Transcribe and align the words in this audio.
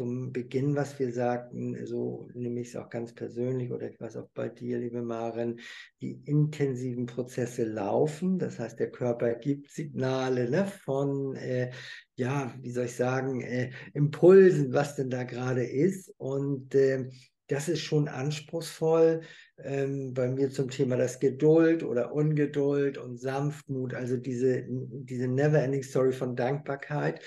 zum 0.00 0.32
Beginn, 0.32 0.76
was 0.76 0.98
wir 0.98 1.12
sagten, 1.12 1.84
so 1.84 2.26
nehme 2.32 2.60
ich 2.60 2.68
es 2.68 2.76
auch 2.76 2.88
ganz 2.88 3.14
persönlich 3.14 3.70
oder 3.70 3.90
ich 3.90 4.00
weiß 4.00 4.16
auch 4.16 4.30
bei 4.32 4.48
dir, 4.48 4.78
liebe 4.78 5.02
Maren, 5.02 5.60
die 6.00 6.22
intensiven 6.24 7.04
Prozesse 7.04 7.64
laufen. 7.64 8.38
Das 8.38 8.58
heißt, 8.58 8.80
der 8.80 8.90
Körper 8.90 9.34
gibt 9.34 9.70
Signale 9.70 10.48
ne, 10.48 10.64
von, 10.64 11.36
äh, 11.36 11.70
ja, 12.14 12.54
wie 12.62 12.70
soll 12.70 12.86
ich 12.86 12.96
sagen, 12.96 13.42
äh, 13.42 13.72
Impulsen, 13.92 14.72
was 14.72 14.96
denn 14.96 15.10
da 15.10 15.24
gerade 15.24 15.64
ist. 15.64 16.14
Und 16.16 16.74
äh, 16.74 17.10
das 17.50 17.68
ist 17.68 17.80
schon 17.80 18.08
anspruchsvoll. 18.08 19.20
Ähm, 19.58 20.14
bei 20.14 20.28
mir 20.28 20.50
zum 20.50 20.70
Thema 20.70 20.96
das 20.96 21.20
Geduld 21.20 21.82
oder 21.82 22.14
Ungeduld 22.14 22.96
und 22.96 23.18
Sanftmut, 23.18 23.92
also 23.92 24.16
diese, 24.16 24.64
diese 24.66 25.28
Never-Ending 25.28 25.82
Story 25.82 26.12
von 26.12 26.36
Dankbarkeit. 26.36 27.20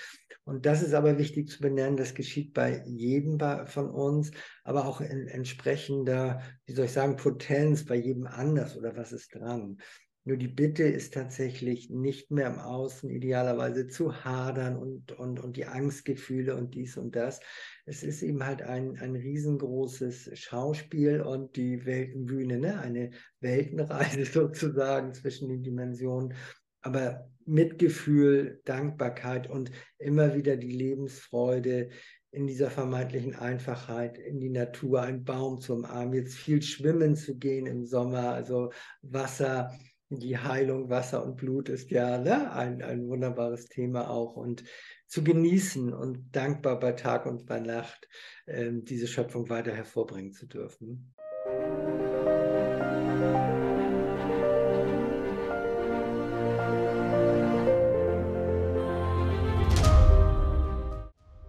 Und 0.46 0.66
das 0.66 0.84
ist 0.84 0.94
aber 0.94 1.18
wichtig 1.18 1.50
zu 1.50 1.62
benennen, 1.62 1.96
das 1.96 2.14
geschieht 2.14 2.54
bei 2.54 2.84
jedem 2.86 3.40
von 3.68 3.90
uns, 3.90 4.32
aber 4.64 4.86
auch 4.86 5.00
in 5.00 5.28
entsprechender, 5.28 6.42
wie 6.66 6.74
soll 6.74 6.86
ich 6.86 6.92
sagen, 6.92 7.16
Potenz 7.16 7.86
bei 7.86 7.96
jedem 7.96 8.28
anders 8.28 8.78
oder 8.78 8.96
was 8.98 9.14
ist 9.14 9.34
dran. 9.36 9.78
Nur 10.26 10.38
die 10.38 10.48
Bitte 10.48 10.84
ist 10.84 11.14
tatsächlich 11.14 11.90
nicht 11.90 12.32
mehr 12.32 12.48
im 12.48 12.58
Außen 12.58 13.10
idealerweise 13.10 13.88
zu 13.88 14.24
hadern 14.24 14.78
und, 14.78 15.12
und, 15.12 15.42
und 15.42 15.58
die 15.58 15.66
Angstgefühle 15.66 16.56
und 16.56 16.76
dies 16.76 16.96
und 16.96 17.14
das. 17.14 17.42
Es 17.86 18.04
ist 18.04 18.22
eben 18.22 18.46
halt 18.46 18.62
ein, 18.62 18.98
ein 19.00 19.18
riesengroßes 19.18 20.30
Schauspiel 20.40 21.22
und 21.22 21.58
die 21.58 21.86
Weltenbühne, 21.86 22.58
ne? 22.58 22.80
eine 22.80 23.12
Weltenreise 23.42 24.24
sozusagen 24.32 25.14
zwischen 25.14 25.50
den 25.50 25.62
Dimensionen. 25.62 26.36
Aber 26.84 27.30
Mitgefühl, 27.46 28.62
Dankbarkeit 28.64 29.50
und 29.50 29.72
immer 29.98 30.36
wieder 30.36 30.56
die 30.56 30.72
Lebensfreude 30.72 31.90
in 32.32 32.48
dieser 32.48 32.72
vermeintlichen 32.72 33.36
Einfachheit 33.36 34.18
in 34.18 34.40
die 34.40 34.50
Natur, 34.50 35.02
einen 35.02 35.24
Baum 35.24 35.60
zu 35.60 35.74
umarmen, 35.74 36.14
jetzt 36.14 36.36
viel 36.36 36.62
schwimmen 36.62 37.16
zu 37.16 37.38
gehen 37.38 37.66
im 37.66 37.86
Sommer, 37.86 38.30
also 38.30 38.72
Wasser 39.02 39.72
die 40.20 40.38
Heilung 40.38 40.90
Wasser 40.90 41.24
und 41.26 41.38
Blut 41.38 41.70
ist 41.70 41.92
ja 41.92 42.18
ne, 42.18 42.52
ein, 42.52 42.82
ein 42.82 43.08
wunderbares 43.08 43.66
Thema 43.66 44.10
auch 44.10 44.36
und 44.36 44.64
zu 45.08 45.24
genießen 45.24 45.94
und 45.94 46.36
dankbar 46.36 46.80
bei 46.80 46.94
Tag 46.94 47.26
und 47.26 47.46
bei 47.46 47.60
Nacht 47.60 48.08
äh, 48.46 48.72
diese 48.72 49.08
Schöpfung 49.08 49.50
weiter 49.50 49.74
hervorbringen 49.74 50.34
zu 50.34 50.48
dürfen. 50.48 51.14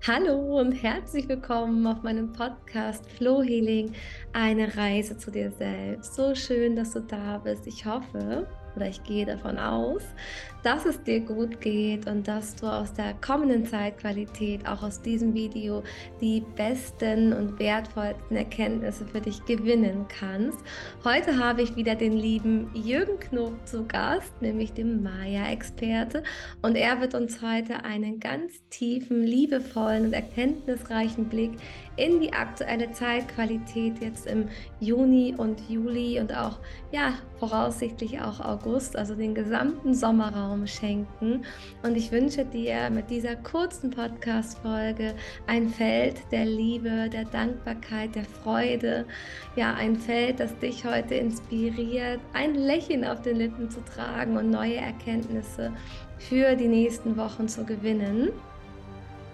Hallo 0.06 0.60
und 0.60 0.72
herzlich 0.72 1.26
willkommen 1.30 1.86
auf 1.86 2.02
meinem 2.02 2.30
Podcast 2.30 3.08
Flow 3.12 3.42
Healing, 3.42 3.94
eine 4.34 4.76
Reise 4.76 5.16
zu 5.16 5.30
dir 5.30 5.50
selbst. 5.50 6.14
So 6.14 6.34
schön, 6.34 6.76
dass 6.76 6.92
du 6.92 7.00
da 7.00 7.38
bist. 7.38 7.66
Ich 7.66 7.86
hoffe, 7.86 8.46
oder 8.76 8.86
ich 8.86 9.02
gehe 9.04 9.24
davon 9.24 9.56
aus, 9.56 10.02
dass 10.64 10.86
es 10.86 11.02
dir 11.02 11.20
gut 11.20 11.60
geht 11.60 12.08
und 12.08 12.26
dass 12.26 12.56
du 12.56 12.66
aus 12.66 12.92
der 12.94 13.12
kommenden 13.14 13.66
Zeitqualität, 13.66 14.66
auch 14.66 14.82
aus 14.82 15.02
diesem 15.02 15.34
Video, 15.34 15.82
die 16.22 16.42
besten 16.56 17.34
und 17.34 17.58
wertvollsten 17.58 18.36
Erkenntnisse 18.36 19.06
für 19.06 19.20
dich 19.20 19.44
gewinnen 19.44 20.06
kannst. 20.08 20.58
Heute 21.04 21.38
habe 21.38 21.60
ich 21.60 21.76
wieder 21.76 21.94
den 21.94 22.14
lieben 22.14 22.70
Jürgen 22.74 23.20
Knob 23.20 23.52
zu 23.66 23.86
Gast, 23.86 24.32
nämlich 24.40 24.72
den 24.72 25.02
Maya-Experte. 25.02 26.22
Und 26.62 26.76
er 26.76 26.98
wird 27.00 27.14
uns 27.14 27.42
heute 27.42 27.84
einen 27.84 28.18
ganz 28.18 28.52
tiefen, 28.70 29.22
liebevollen 29.22 30.06
und 30.06 30.12
erkenntnisreichen 30.14 31.28
Blick 31.28 31.52
in 31.96 32.20
die 32.20 32.32
aktuelle 32.32 32.90
Zeitqualität 32.90 34.00
jetzt 34.00 34.26
im 34.26 34.48
Juni 34.80 35.34
und 35.36 35.60
Juli 35.68 36.18
und 36.18 36.34
auch 36.34 36.58
ja 36.90 37.12
voraussichtlich 37.38 38.20
auch 38.20 38.40
August, 38.40 38.96
also 38.96 39.14
den 39.14 39.34
gesamten 39.34 39.94
Sommerraum 39.94 40.53
schenken. 40.66 41.44
Und 41.82 41.96
ich 41.96 42.10
wünsche 42.10 42.44
dir 42.44 42.90
mit 42.90 43.10
dieser 43.10 43.36
kurzen 43.36 43.90
Podcast-Folge 43.90 45.14
ein 45.46 45.68
Feld 45.68 46.16
der 46.30 46.46
Liebe, 46.46 47.08
der 47.10 47.24
Dankbarkeit, 47.24 48.14
der 48.14 48.24
Freude, 48.24 49.04
ja 49.56 49.74
ein 49.74 49.96
Feld, 49.96 50.40
das 50.40 50.58
dich 50.58 50.84
heute 50.84 51.14
inspiriert, 51.14 52.20
ein 52.32 52.54
Lächeln 52.54 53.04
auf 53.04 53.22
den 53.22 53.36
Lippen 53.36 53.70
zu 53.70 53.84
tragen 53.84 54.36
und 54.36 54.50
neue 54.50 54.76
Erkenntnisse 54.76 55.72
für 56.18 56.56
die 56.56 56.68
nächsten 56.68 57.16
Wochen 57.16 57.48
zu 57.48 57.64
gewinnen 57.64 58.30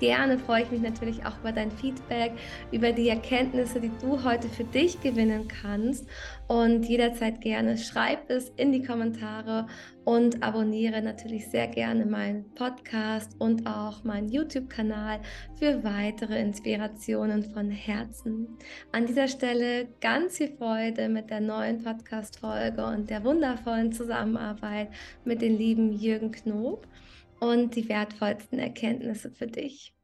gerne 0.00 0.38
freue 0.38 0.64
ich 0.64 0.70
mich 0.70 0.80
natürlich 0.80 1.24
auch 1.24 1.38
über 1.38 1.52
dein 1.52 1.70
Feedback, 1.70 2.32
über 2.72 2.90
die 2.90 3.08
Erkenntnisse, 3.08 3.80
die 3.80 3.92
du 4.00 4.24
heute 4.24 4.48
für 4.48 4.64
dich 4.64 5.00
gewinnen 5.00 5.46
kannst. 5.46 6.06
Und 6.48 6.86
jederzeit 6.86 7.40
gerne 7.40 7.78
schreib 7.78 8.28
es 8.28 8.48
in 8.56 8.72
die 8.72 8.82
Kommentare 8.82 9.68
und 10.04 10.42
abonniere 10.42 11.02
natürlich 11.02 11.48
sehr 11.48 11.68
gerne 11.68 12.06
meinen 12.06 12.52
Podcast 12.54 13.36
und 13.38 13.66
auch 13.66 14.02
meinen 14.02 14.28
YouTube-Kanal 14.28 15.20
für 15.56 15.84
weitere 15.84 16.40
Inspirationen 16.40 17.44
von 17.44 17.70
Herzen. 17.70 18.58
An 18.90 19.06
dieser 19.06 19.28
Stelle 19.28 19.88
ganz 20.00 20.38
viel 20.38 20.56
Freude 20.56 21.08
mit 21.08 21.30
der 21.30 21.40
neuen 21.40 21.84
Podcast-Folge 21.84 22.84
und 22.84 23.10
der 23.10 23.22
wundervollen 23.22 23.92
Zusammenarbeit 23.92 24.88
mit 25.24 25.42
dem 25.42 25.56
lieben 25.56 25.92
Jürgen 25.92 26.32
Knob 26.32 26.88
und 27.40 27.74
die 27.74 27.88
wertvollsten 27.88 28.58
Erkenntnisse 28.58 29.30
für 29.30 29.46
dich. 29.46 29.94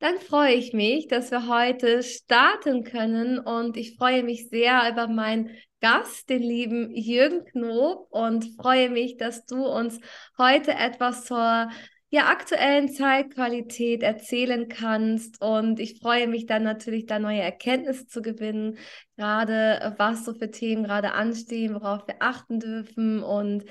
Dann 0.00 0.18
freue 0.18 0.54
ich 0.54 0.72
mich, 0.72 1.06
dass 1.06 1.30
wir 1.30 1.48
heute 1.48 2.02
starten 2.02 2.84
können 2.84 3.38
und 3.38 3.76
ich 3.76 3.96
freue 3.96 4.22
mich 4.22 4.48
sehr 4.50 4.90
über 4.90 5.06
meinen 5.06 5.50
Gast, 5.80 6.28
den 6.28 6.42
lieben 6.42 6.90
Jürgen 6.94 7.44
Knob 7.44 8.08
und 8.10 8.44
freue 8.60 8.90
mich, 8.90 9.16
dass 9.16 9.46
du 9.46 9.64
uns 9.66 10.00
heute 10.36 10.72
etwas 10.72 11.24
zur 11.24 11.70
ja, 12.14 12.28
aktuellen 12.28 12.88
Zeitqualität 12.88 14.02
erzählen 14.02 14.68
kannst. 14.68 15.42
Und 15.42 15.80
ich 15.80 15.98
freue 16.00 16.28
mich 16.28 16.46
dann 16.46 16.62
natürlich, 16.62 17.06
da 17.06 17.18
neue 17.18 17.40
Erkenntnisse 17.40 18.06
zu 18.06 18.22
gewinnen, 18.22 18.78
gerade 19.16 19.94
was 19.98 20.24
so 20.24 20.32
für 20.32 20.50
Themen 20.50 20.84
gerade 20.84 21.12
anstehen, 21.12 21.74
worauf 21.74 22.06
wir 22.06 22.16
achten 22.20 22.60
dürfen. 22.60 23.22
Und 23.22 23.64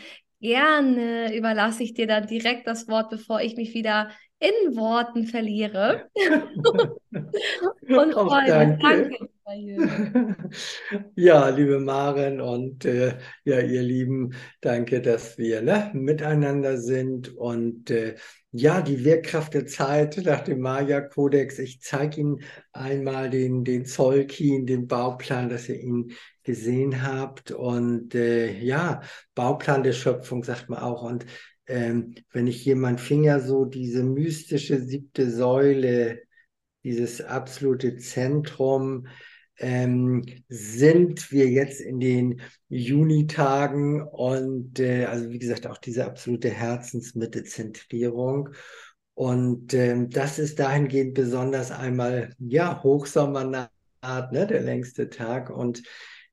Gerne 0.44 1.34
überlasse 1.34 1.84
ich 1.84 1.94
dir 1.94 2.06
dann 2.06 2.28
direkt 2.28 2.68
das 2.68 2.90
Wort, 2.90 3.10
bevor 3.10 3.40
ich 3.40 3.56
mich 3.56 3.74
wieder 3.74 4.10
in 4.40 4.76
Worten 4.76 5.26
verliere. 5.26 6.10
und 7.88 8.14
Auch 8.14 8.46
danke. 8.46 8.78
danke. 8.82 9.30
ja, 11.16 11.48
liebe 11.48 11.80
Maren 11.80 12.42
und 12.42 12.84
äh, 12.84 13.14
ja, 13.46 13.62
ihr 13.62 13.84
Lieben, 13.84 14.34
danke, 14.60 15.02
dass 15.02 15.38
wir 15.38 15.62
ne, 15.62 15.92
miteinander 15.94 16.78
sind 16.78 17.34
und 17.38 17.90
äh, 17.90 18.16
ja, 18.52 18.82
die 18.82 19.06
Wirkkraft 19.06 19.54
der 19.54 19.66
Zeit 19.66 20.22
nach 20.26 20.42
dem 20.42 20.60
Maya-Kodex. 20.60 21.60
Ich 21.60 21.82
zeige 21.82 22.20
Ihnen 22.20 22.42
einmal 22.74 23.30
den, 23.30 23.64
den 23.64 23.86
Zollkin, 23.86 24.66
den 24.66 24.88
Bauplan, 24.88 25.48
dass 25.48 25.70
ihr 25.70 25.80
ihn 25.80 26.12
gesehen 26.44 27.04
habt. 27.04 27.52
Und 27.52 28.16
äh, 28.16 28.58
ja, 28.60 29.02
Bauplan 29.36 29.84
der 29.84 29.94
Schöpfung 29.94 30.44
sagt 30.44 30.70
man 30.70 30.80
auch. 30.80 31.04
Und 31.04 31.26
ähm, 31.68 32.16
wenn 32.32 32.48
ich 32.48 32.62
hier 32.62 32.76
meinen 32.76 32.98
Finger 32.98 33.40
so 33.40 33.66
diese 33.66 34.04
mystische 34.04 34.82
siebte 34.82 35.30
Säule, 35.32 36.22
dieses 36.84 37.22
absolute 37.22 37.98
Zentrum, 37.98 39.08
ähm, 39.58 40.24
sind 40.50 41.32
wir 41.32 41.48
jetzt 41.48 41.80
in 41.80 42.00
den 42.00 42.42
Junitagen 42.70 44.02
und 44.02 44.80
äh, 44.80 45.06
also 45.06 45.30
wie 45.30 45.40
gesagt 45.40 45.68
auch 45.68 45.78
diese 45.78 46.06
absolute 46.06 46.50
Herzensmitte 46.50 47.44
Zentrierung. 47.44 48.50
Und 49.14 49.74
ähm, 49.74 50.10
das 50.10 50.40
ist 50.40 50.60
dahingehend 50.60 51.14
besonders 51.14 51.72
einmal, 51.72 52.34
ja, 52.40 52.82
Hochsommernacht, 52.82 53.72
ne, 54.02 54.48
der 54.48 54.62
längste 54.62 55.10
Tag 55.10 55.50
und 55.52 55.84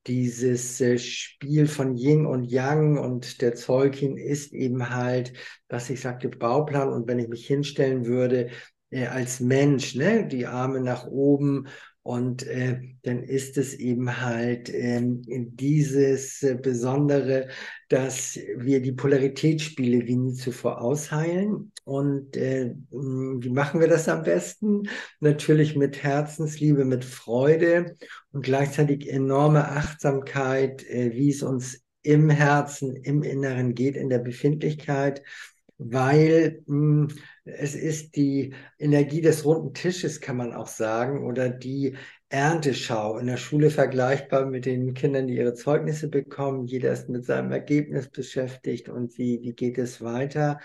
dieses 0.07 0.81
äh, 0.81 0.99
Spiel 0.99 1.67
von 1.67 1.97
Yin 1.97 2.27
und 2.27 2.45
Yang 2.45 2.99
und 2.99 3.43
der 3.43 3.55
Zeugin 3.55 4.17
ist 4.17 4.53
eben 4.53 4.91
halt, 4.91 5.33
was 5.69 5.91
ich 5.91 6.01
sagte, 6.01 6.29
Bauplan. 6.29 6.89
Und 6.89 7.07
wenn 7.07 7.19
ich 7.19 7.29
mich 7.29 7.47
hinstellen 7.47 8.07
würde, 8.07 8.51
äh, 8.91 9.07
als 9.07 9.41
Mensch, 9.41 9.95
ne, 9.95 10.27
die 10.27 10.47
Arme 10.47 10.81
nach 10.81 11.07
oben 11.07 11.69
und 12.03 12.47
äh, 12.47 12.81
dann 13.03 13.23
ist 13.23 13.59
es 13.59 13.75
eben 13.75 14.23
halt 14.23 14.71
äh, 14.71 15.03
dieses 15.03 16.47
Besondere, 16.63 17.49
dass 17.89 18.39
wir 18.57 18.81
die 18.81 18.93
Polaritätsspiele 18.93 20.07
wie 20.07 20.17
nie 20.17 20.33
zuvor 20.33 20.81
ausheilen. 20.81 21.73
Und 21.85 22.37
äh, 22.39 22.75
wie 22.91 23.51
machen 23.51 23.81
wir 23.81 23.89
das 23.89 24.09
am 24.09 24.23
besten? 24.23 24.89
Natürlich 25.21 25.77
mit 25.77 26.03
Herzensliebe, 26.03 26.87
mit 26.87 27.05
Freude 27.05 27.97
und 28.33 28.45
gleichzeitig 28.45 29.11
enorme 29.11 29.69
Achtsamkeit, 29.69 30.89
äh, 30.89 31.13
wie 31.13 31.31
es 31.31 31.43
uns 31.43 31.83
im 32.03 32.31
Herzen, 32.31 32.97
im 32.97 33.23
Inneren 33.23 33.75
geht, 33.75 33.97
in 33.97 34.09
der 34.09 34.21
Befindlichkeit, 34.21 35.23
weil 35.81 36.63
mh, 36.67 37.09
es 37.45 37.75
ist 37.75 38.15
die 38.17 38.55
Energie 38.79 39.23
des 39.23 39.45
runden 39.45 39.73
Tisches, 39.73 40.21
kann 40.21 40.37
man 40.37 40.53
auch 40.53 40.67
sagen, 40.69 41.25
oder 41.25 41.49
die 41.49 41.97
Ernteschau 42.29 43.19
in 43.19 43.27
der 43.27 43.39
Schule 43.39 43.71
vergleichbar 43.71 44.47
mit 44.47 44.67
den 44.67 44.95
Kindern, 44.95 45.27
die 45.27 45.37
ihre 45.37 45.55
Zeugnisse 45.55 46.09
bekommen. 46.09 46.67
Jeder 46.67 46.93
ist 46.93 47.09
mit 47.09 47.25
seinem 47.25 47.51
Ergebnis 47.51 48.09
beschäftigt 48.09 48.89
und 48.89 49.17
wie, 49.19 49.41
wie 49.43 49.53
geht 49.55 49.79
es 49.79 50.03
weiter. 50.03 50.61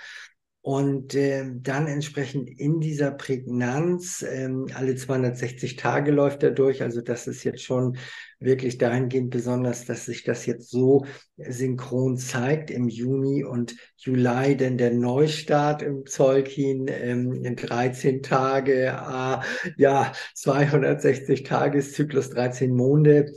Und 0.61 1.13
äh, 1.15 1.45
dann 1.53 1.87
entsprechend 1.87 2.49
in 2.49 2.79
dieser 2.81 3.11
Prägnanz, 3.11 4.21
äh, 4.23 4.49
alle 4.73 4.95
260 4.95 5.75
Tage 5.75 6.11
läuft 6.11 6.43
er 6.43 6.51
durch. 6.51 6.81
Also 6.81 7.01
das 7.01 7.27
ist 7.27 7.43
jetzt 7.43 7.63
schon 7.63 7.97
wirklich 8.45 8.77
dahingehend 8.77 9.31
besonders, 9.31 9.85
dass 9.85 10.05
sich 10.05 10.23
das 10.23 10.45
jetzt 10.45 10.69
so 10.69 11.05
synchron 11.37 12.17
zeigt 12.17 12.71
im 12.71 12.87
Juni 12.87 13.43
und 13.43 13.75
Juli, 13.97 14.55
denn 14.55 14.77
der 14.77 14.93
Neustart 14.93 15.81
im 15.81 16.05
Zolkin 16.05 16.87
ähm, 16.87 17.33
in 17.33 17.55
13 17.55 18.23
Tage, 18.23 18.85
äh, 18.85 19.37
ja, 19.77 20.11
260 20.35 21.43
Tageszyklus, 21.43 22.29
13 22.29 22.73
Monde 22.73 23.33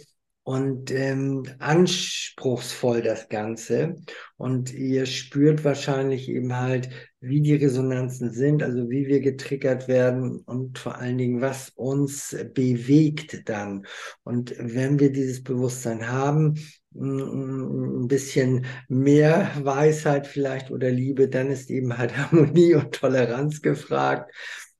und 0.48 0.90
ähm, 0.92 1.42
anspruchsvoll 1.58 3.02
das 3.02 3.28
Ganze. 3.28 3.96
Und 4.38 4.72
ihr 4.72 5.04
spürt 5.04 5.62
wahrscheinlich 5.62 6.26
eben 6.30 6.56
halt, 6.56 6.88
wie 7.20 7.42
die 7.42 7.56
Resonanzen 7.56 8.32
sind, 8.32 8.62
also 8.62 8.88
wie 8.88 9.08
wir 9.08 9.20
getriggert 9.20 9.88
werden 9.88 10.38
und 10.46 10.78
vor 10.78 10.96
allen 10.96 11.18
Dingen, 11.18 11.42
was 11.42 11.68
uns 11.74 12.34
bewegt 12.54 13.46
dann. 13.46 13.84
Und 14.22 14.54
wenn 14.58 14.98
wir 14.98 15.12
dieses 15.12 15.42
Bewusstsein 15.42 16.08
haben, 16.08 16.54
ein 16.94 18.08
bisschen 18.08 18.64
mehr 18.88 19.50
Weisheit 19.60 20.26
vielleicht 20.26 20.70
oder 20.70 20.90
Liebe, 20.90 21.28
dann 21.28 21.50
ist 21.50 21.68
eben 21.68 21.98
halt 21.98 22.16
Harmonie 22.16 22.74
und 22.74 22.94
Toleranz 22.94 23.60
gefragt, 23.60 24.32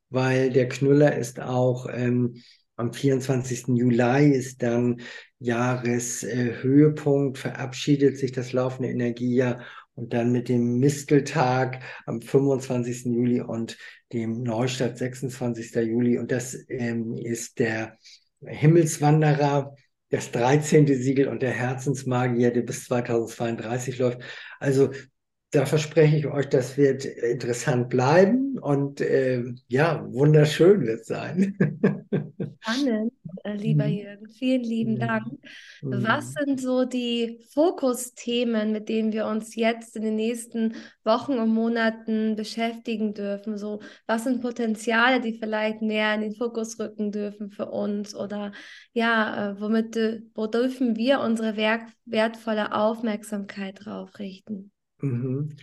weil 0.08 0.48
der 0.48 0.66
Knüller 0.70 1.14
ist 1.14 1.40
auch 1.40 1.88
ähm, 1.92 2.36
am 2.78 2.92
24. 2.92 3.76
Juli 3.76 4.30
ist 4.30 4.62
dann 4.62 5.00
Jahreshöhepunkt, 5.40 7.36
verabschiedet 7.36 8.16
sich 8.16 8.32
das 8.32 8.52
laufende 8.52 8.88
Energiejahr 8.90 9.64
und 9.94 10.14
dann 10.14 10.30
mit 10.30 10.48
dem 10.48 10.78
Misteltag 10.78 11.82
am 12.06 12.22
25. 12.22 13.06
Juli 13.06 13.40
und 13.40 13.76
dem 14.12 14.44
Neustart 14.44 14.96
26. 14.96 15.74
Juli. 15.74 16.18
Und 16.18 16.30
das 16.30 16.56
ähm, 16.68 17.14
ist 17.14 17.58
der 17.58 17.98
Himmelswanderer, 18.46 19.74
das 20.10 20.30
13. 20.30 20.86
Siegel 20.86 21.26
und 21.26 21.42
der 21.42 21.50
Herzensmagier, 21.50 22.52
der 22.52 22.62
bis 22.62 22.84
2032 22.84 23.98
läuft. 23.98 24.22
Also 24.60 24.90
da 25.50 25.64
verspreche 25.64 26.16
ich 26.16 26.26
euch, 26.26 26.48
das 26.48 26.76
wird 26.76 27.06
interessant 27.06 27.88
bleiben 27.88 28.58
und 28.58 29.00
äh, 29.00 29.44
ja, 29.66 30.06
wunderschön 30.12 30.82
wird 30.82 31.06
sein. 31.06 31.56
Spannend, 32.60 33.12
äh, 33.44 33.54
lieber 33.54 33.86
mhm. 33.86 33.92
Jürgen. 33.92 34.28
Vielen 34.28 34.62
lieben. 34.62 34.98
Dank. 34.98 35.24
Was 35.80 36.26
mhm. 36.26 36.44
sind 36.44 36.60
so 36.60 36.84
die 36.84 37.40
Fokusthemen, 37.54 38.72
mit 38.72 38.90
denen 38.90 39.12
wir 39.12 39.26
uns 39.26 39.54
jetzt 39.54 39.96
in 39.96 40.02
den 40.02 40.16
nächsten 40.16 40.74
Wochen 41.02 41.38
und 41.38 41.48
Monaten 41.48 42.36
beschäftigen 42.36 43.14
dürfen? 43.14 43.56
So, 43.56 43.80
was 44.06 44.24
sind 44.24 44.42
Potenziale, 44.42 45.20
die 45.20 45.38
vielleicht 45.38 45.80
mehr 45.80 46.14
in 46.14 46.20
den 46.20 46.34
Fokus 46.34 46.78
rücken 46.78 47.10
dürfen 47.10 47.50
für 47.50 47.70
uns? 47.70 48.14
Oder 48.14 48.52
ja, 48.92 49.52
äh, 49.52 49.60
womit 49.60 49.96
wo 50.34 50.46
dürfen 50.46 50.96
wir 50.96 51.20
unsere 51.20 51.56
wertvolle 51.56 52.74
Aufmerksamkeit 52.74 53.86
drauf 53.86 54.18
richten? 54.18 54.72
Mhm. 55.00 55.56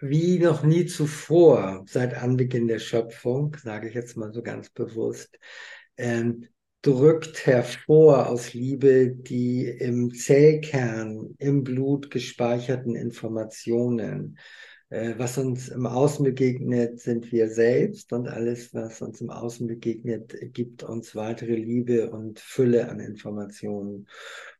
Wie 0.00 0.38
noch 0.38 0.62
nie 0.62 0.86
zuvor, 0.86 1.84
seit 1.88 2.14
Anbeginn 2.14 2.68
der 2.68 2.78
Schöpfung, 2.78 3.56
sage 3.62 3.88
ich 3.88 3.94
jetzt 3.94 4.16
mal 4.16 4.32
so 4.32 4.42
ganz 4.42 4.70
bewusst, 4.70 5.38
ähm, 5.96 6.46
drückt 6.82 7.46
hervor 7.46 8.28
aus 8.28 8.52
Liebe 8.52 9.10
die 9.10 9.64
im 9.66 10.12
Zellkern, 10.12 11.34
im 11.38 11.64
Blut 11.64 12.10
gespeicherten 12.10 12.94
Informationen. 12.94 14.38
Äh, 14.90 15.14
was 15.16 15.38
uns 15.38 15.68
im 15.68 15.86
Außen 15.86 16.24
begegnet, 16.24 17.00
sind 17.00 17.32
wir 17.32 17.48
selbst 17.48 18.12
und 18.12 18.28
alles, 18.28 18.74
was 18.74 19.00
uns 19.00 19.20
im 19.20 19.30
Außen 19.30 19.66
begegnet, 19.66 20.36
gibt 20.52 20.82
uns 20.82 21.16
weitere 21.16 21.56
Liebe 21.56 22.10
und 22.10 22.38
Fülle 22.38 22.88
an 22.90 23.00
Informationen. 23.00 24.06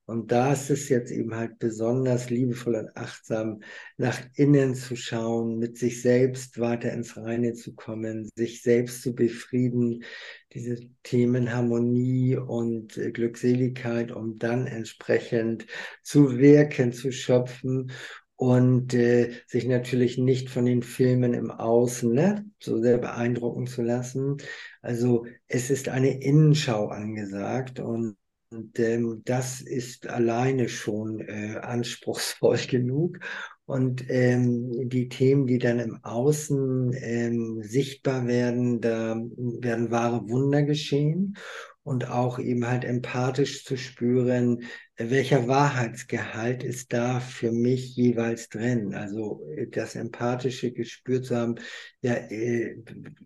Und 0.06 0.33
da 0.33 0.53
ist 0.53 0.69
es 0.69 0.91
jetzt 0.91 1.11
eben 1.11 1.35
halt 1.35 1.59
besonders 1.59 2.29
liebevoll 2.29 2.75
und 2.75 2.95
achtsam, 2.95 3.61
nach 3.97 4.21
innen 4.35 4.75
zu 4.75 4.97
schauen, 4.97 5.59
mit 5.59 5.79
sich 5.79 6.03
selbst 6.03 6.61
weiter 6.61 6.93
ins 6.93 7.17
Reine 7.17 7.55
zu 7.55 7.75
kommen, 7.75 8.29
sich 8.37 8.61
selbst 8.61 9.03
zu 9.03 9.15
befrieden, 9.15 10.05
diese 10.53 10.77
Themen 11.03 11.53
Harmonie 11.53 12.37
und 12.37 12.99
äh, 12.99 13.12
Glückseligkeit, 13.12 14.12
um 14.12 14.39
dann 14.39 14.67
entsprechend 14.67 15.67
zu 16.03 16.39
wirken, 16.39 16.93
zu 16.93 17.11
schöpfen 17.11 17.91
und 18.37 18.93
äh, 18.93 19.33
sich 19.47 19.67
natürlich 19.67 20.19
nicht 20.19 20.51
von 20.51 20.67
den 20.67 20.83
Filmen 20.83 21.33
im 21.33 21.51
Außen 21.51 22.12
ne, 22.12 22.45
so 22.61 22.81
sehr 22.81 22.99
beeindrucken 22.99 23.67
zu 23.67 23.83
lassen. 23.83 24.37
Also 24.83 25.25
es 25.49 25.71
ist 25.71 25.89
eine 25.89 26.21
Innenschau 26.21 26.89
angesagt 26.89 27.81
und 27.81 28.17
und 28.55 28.79
ähm, 28.79 29.23
das 29.25 29.61
ist 29.61 30.09
alleine 30.09 30.69
schon 30.69 31.21
äh, 31.21 31.59
anspruchsvoll 31.61 32.59
genug. 32.69 33.19
Und 33.67 34.05
ähm, 34.11 34.89
die 34.91 35.09
Themen, 35.09 35.47
die 35.47 35.59
dann 35.59 35.79
im 35.79 36.05
Außen 36.05 36.93
ähm, 36.95 37.62
sichtbar 37.62 38.27
werden, 38.27 38.81
da 38.81 39.17
werden 39.17 39.91
wahre 39.91 40.29
Wunder 40.29 40.62
geschehen 40.65 41.37
und 41.83 42.11
auch 42.11 42.39
eben 42.39 42.67
halt 42.67 42.85
empathisch 42.85 43.65
zu 43.65 43.77
spüren, 43.77 44.65
welcher 44.96 45.49
Wahrheitsgehalt 45.49 46.62
ist 46.62 46.93
da 46.93 47.19
für 47.19 47.50
mich 47.50 47.96
jeweils 47.96 48.49
drin. 48.49 48.94
Also 48.94 49.43
äh, 49.56 49.67
das 49.67 49.96
empathische 49.96 50.73
Gespür 50.73 51.23
zu 51.23 51.37
haben, 51.37 51.56
ja, 52.00 52.14
äh, 52.14 52.76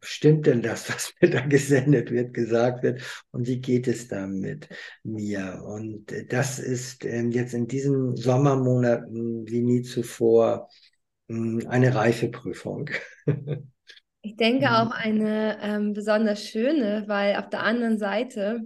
stimmt 0.03 0.47
denn 0.47 0.63
das, 0.63 0.89
was 0.95 1.13
mir 1.21 1.31
da 1.31 1.41
gesendet 1.41 2.11
wird, 2.11 2.33
gesagt 2.33 2.83
wird 2.83 3.03
und 3.33 3.47
wie 3.47 3.61
geht 3.61 3.87
es 3.87 4.09
da 4.09 4.27
mit 4.27 4.69
mir? 5.03 5.63
Und 5.67 6.11
äh, 6.13 6.25
das 6.27 6.59
ist 6.59 7.05
ähm, 7.05 7.31
jetzt 7.33 7.55
in 7.55 7.67
diesen 7.67 8.17
Sommermonaten 8.17 9.47
wie 9.47 9.61
nie 9.61 9.83
zuvor 9.83 10.69
hm, 11.29 11.67
eine 11.69 11.95
Reifeprüfung. 11.95 12.91
Ich 14.21 14.37
denke 14.37 14.67
mhm. 14.67 14.73
auch 14.73 14.91
eine 14.91 15.59
ähm, 15.63 15.93
besonders 15.95 16.45
schöne, 16.45 17.05
weil 17.07 17.37
auf 17.37 17.49
der 17.51 17.63
anderen 17.63 17.99
Seite 17.99 18.61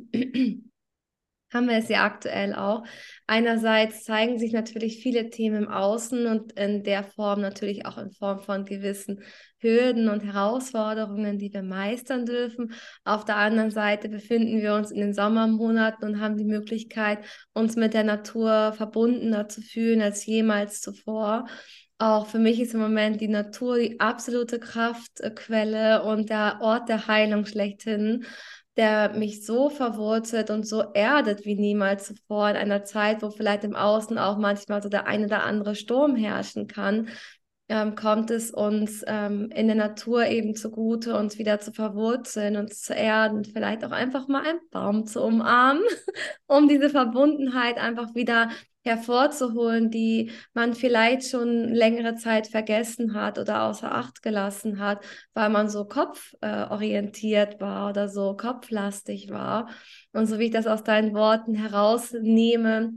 haben 1.52 1.68
wir 1.68 1.76
es 1.76 1.88
ja 1.88 2.04
aktuell 2.04 2.54
auch. 2.54 2.84
Einerseits 3.26 4.04
zeigen 4.04 4.38
sich 4.38 4.52
natürlich 4.52 5.02
viele 5.02 5.30
Themen 5.30 5.64
im 5.64 5.68
Außen 5.68 6.26
und 6.26 6.52
in 6.52 6.82
der 6.82 7.04
Form 7.04 7.40
natürlich 7.40 7.86
auch 7.86 7.98
in 7.98 8.10
Form 8.10 8.40
von 8.40 8.64
gewissen 8.64 9.22
Hürden 9.58 10.08
und 10.08 10.24
Herausforderungen, 10.24 11.38
die 11.38 11.52
wir 11.52 11.62
meistern 11.62 12.26
dürfen. 12.26 12.72
Auf 13.04 13.24
der 13.24 13.36
anderen 13.36 13.70
Seite 13.70 14.08
befinden 14.08 14.60
wir 14.60 14.74
uns 14.74 14.90
in 14.90 15.00
den 15.00 15.14
Sommermonaten 15.14 16.08
und 16.08 16.20
haben 16.20 16.36
die 16.36 16.44
Möglichkeit, 16.44 17.18
uns 17.52 17.76
mit 17.76 17.94
der 17.94 18.04
Natur 18.04 18.72
verbundener 18.72 19.48
zu 19.48 19.62
fühlen 19.62 20.02
als 20.02 20.26
jemals 20.26 20.80
zuvor. 20.80 21.46
Auch 21.98 22.26
für 22.26 22.40
mich 22.40 22.60
ist 22.60 22.74
im 22.74 22.80
Moment 22.80 23.20
die 23.20 23.28
Natur 23.28 23.78
die 23.78 24.00
absolute 24.00 24.58
Kraftquelle 24.58 26.02
und 26.02 26.30
der 26.30 26.58
Ort 26.60 26.88
der 26.88 27.06
Heilung 27.06 27.46
schlechthin, 27.46 28.24
der 28.76 29.10
mich 29.14 29.44
so 29.44 29.68
verwurzelt 29.68 30.50
und 30.50 30.66
so 30.66 30.82
erdet 30.94 31.44
wie 31.44 31.56
niemals 31.56 32.06
zuvor 32.06 32.50
in 32.50 32.56
einer 32.56 32.84
Zeit, 32.84 33.22
wo 33.22 33.30
vielleicht 33.30 33.64
im 33.64 33.76
Außen 33.76 34.18
auch 34.18 34.38
manchmal 34.38 34.82
so 34.82 34.88
der 34.88 35.06
eine 35.06 35.26
oder 35.26 35.44
andere 35.44 35.74
Sturm 35.74 36.16
herrschen 36.16 36.66
kann, 36.66 37.08
ähm, 37.68 37.94
kommt 37.94 38.30
es 38.30 38.50
uns 38.50 39.02
ähm, 39.06 39.50
in 39.54 39.66
der 39.66 39.76
Natur 39.76 40.26
eben 40.26 40.54
zugute, 40.54 41.16
uns 41.16 41.38
wieder 41.38 41.60
zu 41.60 41.72
verwurzeln, 41.72 42.56
uns 42.56 42.82
zu 42.82 42.94
erden, 42.94 43.44
vielleicht 43.44 43.84
auch 43.84 43.92
einfach 43.92 44.28
mal 44.28 44.46
einen 44.46 44.60
Baum 44.70 45.06
zu 45.06 45.22
umarmen, 45.22 45.82
um 46.46 46.68
diese 46.68 46.90
Verbundenheit 46.90 47.78
einfach 47.78 48.14
wieder 48.14 48.50
hervorzuholen, 48.84 49.90
die 49.90 50.32
man 50.54 50.74
vielleicht 50.74 51.28
schon 51.28 51.68
längere 51.68 52.16
Zeit 52.16 52.48
vergessen 52.48 53.14
hat 53.14 53.38
oder 53.38 53.62
außer 53.64 53.92
Acht 53.92 54.22
gelassen 54.22 54.78
hat, 54.78 55.04
weil 55.34 55.50
man 55.50 55.68
so 55.68 55.84
kopforientiert 55.84 57.60
war 57.60 57.90
oder 57.90 58.08
so 58.08 58.36
kopflastig 58.36 59.30
war. 59.30 59.68
Und 60.12 60.26
so 60.26 60.38
wie 60.38 60.46
ich 60.46 60.50
das 60.50 60.66
aus 60.66 60.82
deinen 60.82 61.14
Worten 61.14 61.54
herausnehme, 61.54 62.92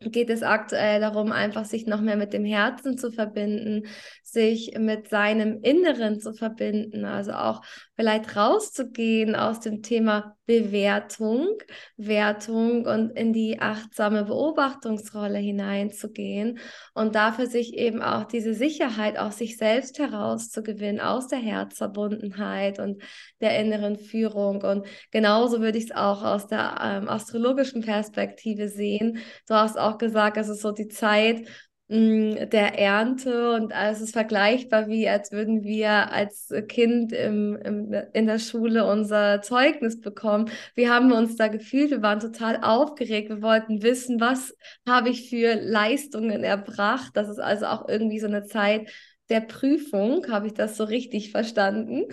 geht 0.00 0.30
es 0.30 0.42
aktuell 0.42 1.00
darum, 1.00 1.30
einfach 1.30 1.66
sich 1.66 1.86
noch 1.86 2.00
mehr 2.00 2.16
mit 2.16 2.32
dem 2.32 2.44
Herzen 2.44 2.96
zu 2.96 3.12
verbinden, 3.12 3.86
sich 4.22 4.78
mit 4.78 5.08
seinem 5.10 5.60
Inneren 5.60 6.20
zu 6.20 6.32
verbinden. 6.32 7.04
Also 7.04 7.32
auch 7.32 7.60
vielleicht 8.00 8.34
rauszugehen 8.34 9.36
aus 9.36 9.60
dem 9.60 9.82
Thema 9.82 10.34
Bewertung, 10.46 11.58
Wertung 11.98 12.86
und 12.86 13.10
in 13.10 13.34
die 13.34 13.60
achtsame 13.60 14.24
Beobachtungsrolle 14.24 15.36
hineinzugehen 15.36 16.60
und 16.94 17.14
dafür 17.14 17.46
sich 17.46 17.74
eben 17.74 18.00
auch 18.00 18.24
diese 18.24 18.54
Sicherheit 18.54 19.18
aus 19.18 19.36
sich 19.36 19.58
selbst 19.58 19.98
herauszugewinnen, 19.98 20.98
aus 20.98 21.28
der 21.28 21.40
Herzverbundenheit 21.40 22.78
und 22.78 23.02
der 23.42 23.60
inneren 23.60 23.98
Führung. 23.98 24.62
Und 24.62 24.86
genauso 25.10 25.60
würde 25.60 25.76
ich 25.76 25.84
es 25.84 25.94
auch 25.94 26.24
aus 26.24 26.46
der 26.46 26.78
ähm, 26.82 27.06
astrologischen 27.06 27.82
Perspektive 27.82 28.70
sehen. 28.70 29.18
Du 29.46 29.52
hast 29.52 29.78
auch 29.78 29.98
gesagt, 29.98 30.38
es 30.38 30.48
ist 30.48 30.62
so 30.62 30.72
die 30.72 30.88
Zeit, 30.88 31.46
der 31.92 32.78
Ernte 32.78 33.50
und 33.52 33.72
es 33.72 34.00
ist 34.00 34.12
vergleichbar 34.12 34.86
wie, 34.86 35.08
als 35.08 35.32
würden 35.32 35.64
wir 35.64 36.12
als 36.12 36.54
Kind 36.68 37.12
im, 37.12 37.56
im, 37.56 37.92
in 38.12 38.26
der 38.26 38.38
Schule 38.38 38.86
unser 38.86 39.42
Zeugnis 39.42 40.00
bekommen. 40.00 40.50
Wie 40.76 40.88
haben 40.88 41.08
wir 41.08 41.16
uns 41.16 41.34
da 41.34 41.48
gefühlt? 41.48 41.90
Wir 41.90 42.00
waren 42.00 42.20
total 42.20 42.60
aufgeregt. 42.62 43.28
Wir 43.28 43.42
wollten 43.42 43.82
wissen, 43.82 44.20
was 44.20 44.54
habe 44.86 45.08
ich 45.08 45.28
für 45.30 45.54
Leistungen 45.54 46.44
erbracht. 46.44 47.10
Das 47.14 47.28
ist 47.28 47.40
also 47.40 47.66
auch 47.66 47.88
irgendwie 47.88 48.20
so 48.20 48.28
eine 48.28 48.44
Zeit 48.44 48.88
der 49.30 49.40
Prüfung, 49.40 50.26
habe 50.30 50.48
ich 50.48 50.54
das 50.54 50.76
so 50.76 50.84
richtig 50.84 51.30
verstanden. 51.30 52.06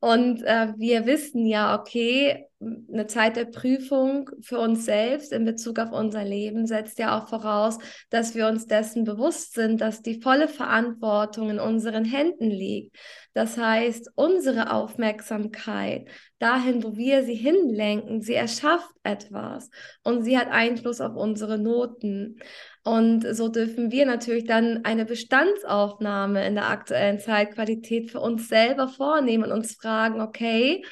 Und 0.00 0.42
äh, 0.42 0.74
wir 0.78 1.06
wissen 1.06 1.46
ja, 1.46 1.78
okay, 1.78 2.46
eine 2.92 3.06
Zeit 3.06 3.36
der 3.36 3.44
Prüfung 3.44 4.30
für 4.40 4.58
uns 4.58 4.84
selbst 4.84 5.32
in 5.32 5.44
Bezug 5.44 5.78
auf 5.78 5.92
unser 5.92 6.24
Leben 6.24 6.66
setzt 6.66 6.98
ja 6.98 7.18
auch 7.18 7.28
voraus, 7.28 7.78
dass 8.10 8.34
wir 8.34 8.46
uns 8.46 8.66
dessen 8.66 9.04
bewusst 9.04 9.54
sind, 9.54 9.80
dass 9.80 10.02
die 10.02 10.20
volle 10.20 10.48
Verantwortung 10.48 11.50
in 11.50 11.60
unseren 11.60 12.04
Händen 12.04 12.50
liegt. 12.50 12.96
Das 13.34 13.56
heißt, 13.56 14.10
unsere 14.14 14.72
Aufmerksamkeit 14.72 16.08
dahin, 16.38 16.82
wo 16.82 16.96
wir 16.96 17.24
sie 17.24 17.34
hinlenken, 17.34 18.20
sie 18.20 18.34
erschafft 18.34 18.94
etwas 19.02 19.70
und 20.02 20.22
sie 20.22 20.36
hat 20.36 20.48
Einfluss 20.48 21.00
auf 21.00 21.16
unsere 21.16 21.58
Noten. 21.58 22.38
Und 22.84 23.24
so 23.34 23.48
dürfen 23.48 23.92
wir 23.92 24.06
natürlich 24.06 24.44
dann 24.44 24.84
eine 24.84 25.04
Bestandsaufnahme 25.04 26.44
in 26.46 26.54
der 26.54 26.68
aktuellen 26.68 27.20
Zeitqualität 27.20 28.10
für 28.10 28.20
uns 28.20 28.48
selber 28.48 28.88
vornehmen 28.88 29.44
und 29.44 29.52
uns 29.52 29.74
fragen, 29.74 30.20
okay, 30.20 30.84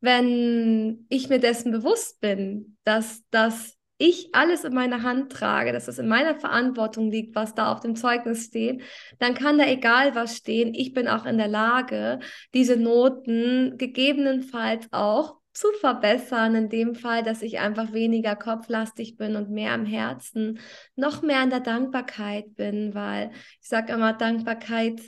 wenn 0.00 1.06
ich 1.10 1.28
mir 1.28 1.38
dessen 1.38 1.72
bewusst 1.72 2.20
bin, 2.20 2.78
dass 2.84 3.22
das 3.30 3.76
ich 3.98 4.34
alles 4.34 4.64
in 4.64 4.72
meiner 4.72 5.02
Hand 5.02 5.30
trage, 5.30 5.72
dass 5.72 5.86
es 5.86 5.98
in 5.98 6.08
meiner 6.08 6.34
Verantwortung 6.34 7.10
liegt, 7.10 7.34
was 7.34 7.54
da 7.54 7.70
auf 7.70 7.80
dem 7.80 7.96
Zeugnis 7.96 8.46
steht, 8.46 8.82
dann 9.18 9.34
kann 9.34 9.58
da 9.58 9.66
egal 9.66 10.14
was 10.14 10.38
stehen. 10.38 10.72
Ich 10.72 10.94
bin 10.94 11.06
auch 11.06 11.26
in 11.26 11.36
der 11.36 11.48
Lage, 11.48 12.20
diese 12.54 12.78
Noten 12.78 13.76
gegebenenfalls 13.76 14.86
auch 14.90 15.39
zu 15.52 15.68
verbessern, 15.80 16.54
in 16.54 16.68
dem 16.68 16.94
Fall, 16.94 17.22
dass 17.22 17.42
ich 17.42 17.58
einfach 17.58 17.92
weniger 17.92 18.36
kopflastig 18.36 19.16
bin 19.16 19.36
und 19.36 19.50
mehr 19.50 19.72
am 19.72 19.84
Herzen, 19.84 20.60
noch 20.96 21.22
mehr 21.22 21.40
an 21.40 21.50
der 21.50 21.60
Dankbarkeit 21.60 22.54
bin, 22.54 22.94
weil 22.94 23.30
ich 23.60 23.68
sage 23.68 23.92
immer, 23.92 24.12
Dankbarkeit 24.12 25.00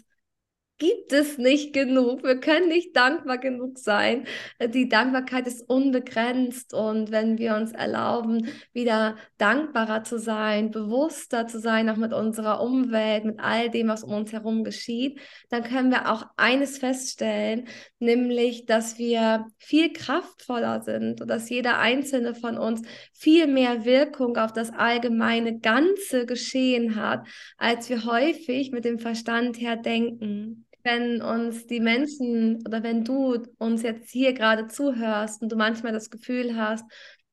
gibt 0.83 1.13
es 1.13 1.39
nicht 1.39 1.73
genug. 1.73 2.25
Wir 2.25 2.41
können 2.41 2.69
nicht 2.69 2.97
dankbar 2.97 3.39
genug 3.39 3.79
sein. 3.79 4.27
Die 4.61 4.89
Dankbarkeit 4.89 5.47
ist 5.47 5.63
unbegrenzt 5.71 6.75
und 6.75 7.13
wenn 7.13 7.39
wir 7.39 7.55
uns 7.55 7.71
erlauben, 7.71 8.49
wieder 8.73 9.17
dankbarer 9.39 10.03
zu 10.03 10.19
sein, 10.19 10.73
bewusster 10.73 11.47
zu 11.47 11.61
sein, 11.61 11.89
auch 11.89 11.97
mit 11.97 12.13
unserer 12.13 12.61
Umwelt, 12.61 13.25
mit 13.25 13.39
all 13.39 13.71
dem, 13.71 13.87
was 13.87 14.03
um 14.03 14.13
uns 14.13 14.33
herum 14.33 14.65
geschieht, 14.65 15.21
dann 15.51 15.63
können 15.63 15.93
wir 15.93 16.11
auch 16.11 16.27
eines 16.37 16.79
feststellen, 16.79 17.69
nämlich, 18.01 18.67
dass 18.67 18.99
wir 18.99 19.47
viel 19.59 19.93
kraftvoller 19.93 20.83
sind 20.83 21.21
und 21.21 21.29
dass 21.29 21.49
jeder 21.49 21.79
einzelne 21.79 22.35
von 22.35 22.59
uns 22.59 22.83
viel 23.13 23.47
mehr 23.47 23.85
Wirkung 23.85 24.37
auf 24.37 24.53
das 24.53 24.73
allgemeine 24.73 25.61
ganze 25.61 26.27
Geschehen 26.27 26.97
hat, 26.97 27.25
als 27.57 27.89
wir 27.89 28.05
häufig 28.05 28.73
mit 28.73 28.85
dem 28.85 28.99
Verstand 28.99 29.61
her 29.61 29.77
denken 29.77 30.67
wenn 30.85 31.23
uns 31.23 31.67
die 31.67 31.81
Menschen 31.81 32.63
oder 32.67 32.83
wenn 32.83 33.05
du 33.05 33.39
uns 33.59 33.83
jetzt 33.83 34.11
hier 34.11 34.33
gerade 34.33 34.67
zuhörst 34.67 35.43
und 35.43 35.51
du 35.53 35.57
manchmal 35.57 35.93
das 35.93 36.11
Gefühl 36.11 36.57
hast, 36.57 36.85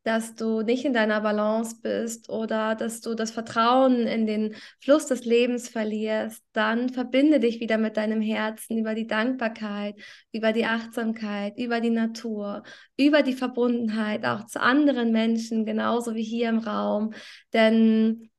dass 0.04 0.34
du 0.34 0.62
nicht 0.62 0.86
in 0.86 0.94
deiner 0.94 1.22
Balance 1.22 1.82
bist 1.82 2.30
oder 2.30 2.76
dass 2.76 3.02
du 3.02 3.16
das 3.16 3.32
Vertrauen 3.32 4.08
in 4.08 4.26
den 4.26 4.56
Fluss 4.80 5.08
des 5.08 5.26
Lebens 5.26 5.68
verlierst, 5.68 6.42
dann 6.54 6.90
verbinde 6.90 7.40
dich 7.40 7.60
wieder 7.60 7.78
mit 7.78 7.98
deinem 7.98 8.22
Herzen 8.22 8.78
über 8.78 8.96
die 8.96 9.08
Dankbarkeit, 9.08 9.96
über 10.32 10.54
die 10.54 10.66
Achtsamkeit, 10.66 11.58
über 11.58 11.82
die 11.82 11.90
Natur, 11.90 12.64
über 12.98 13.24
die 13.24 13.34
Verbundenheit 13.34 14.26
auch 14.26 14.46
zu 14.46 14.62
anderen 14.62 15.12
Menschen, 15.12 15.66
genauso 15.66 16.16
wie 16.16 16.24
hier 16.24 16.50
im 16.50 16.60
Raum. 16.60 17.14
Denn 17.54 18.30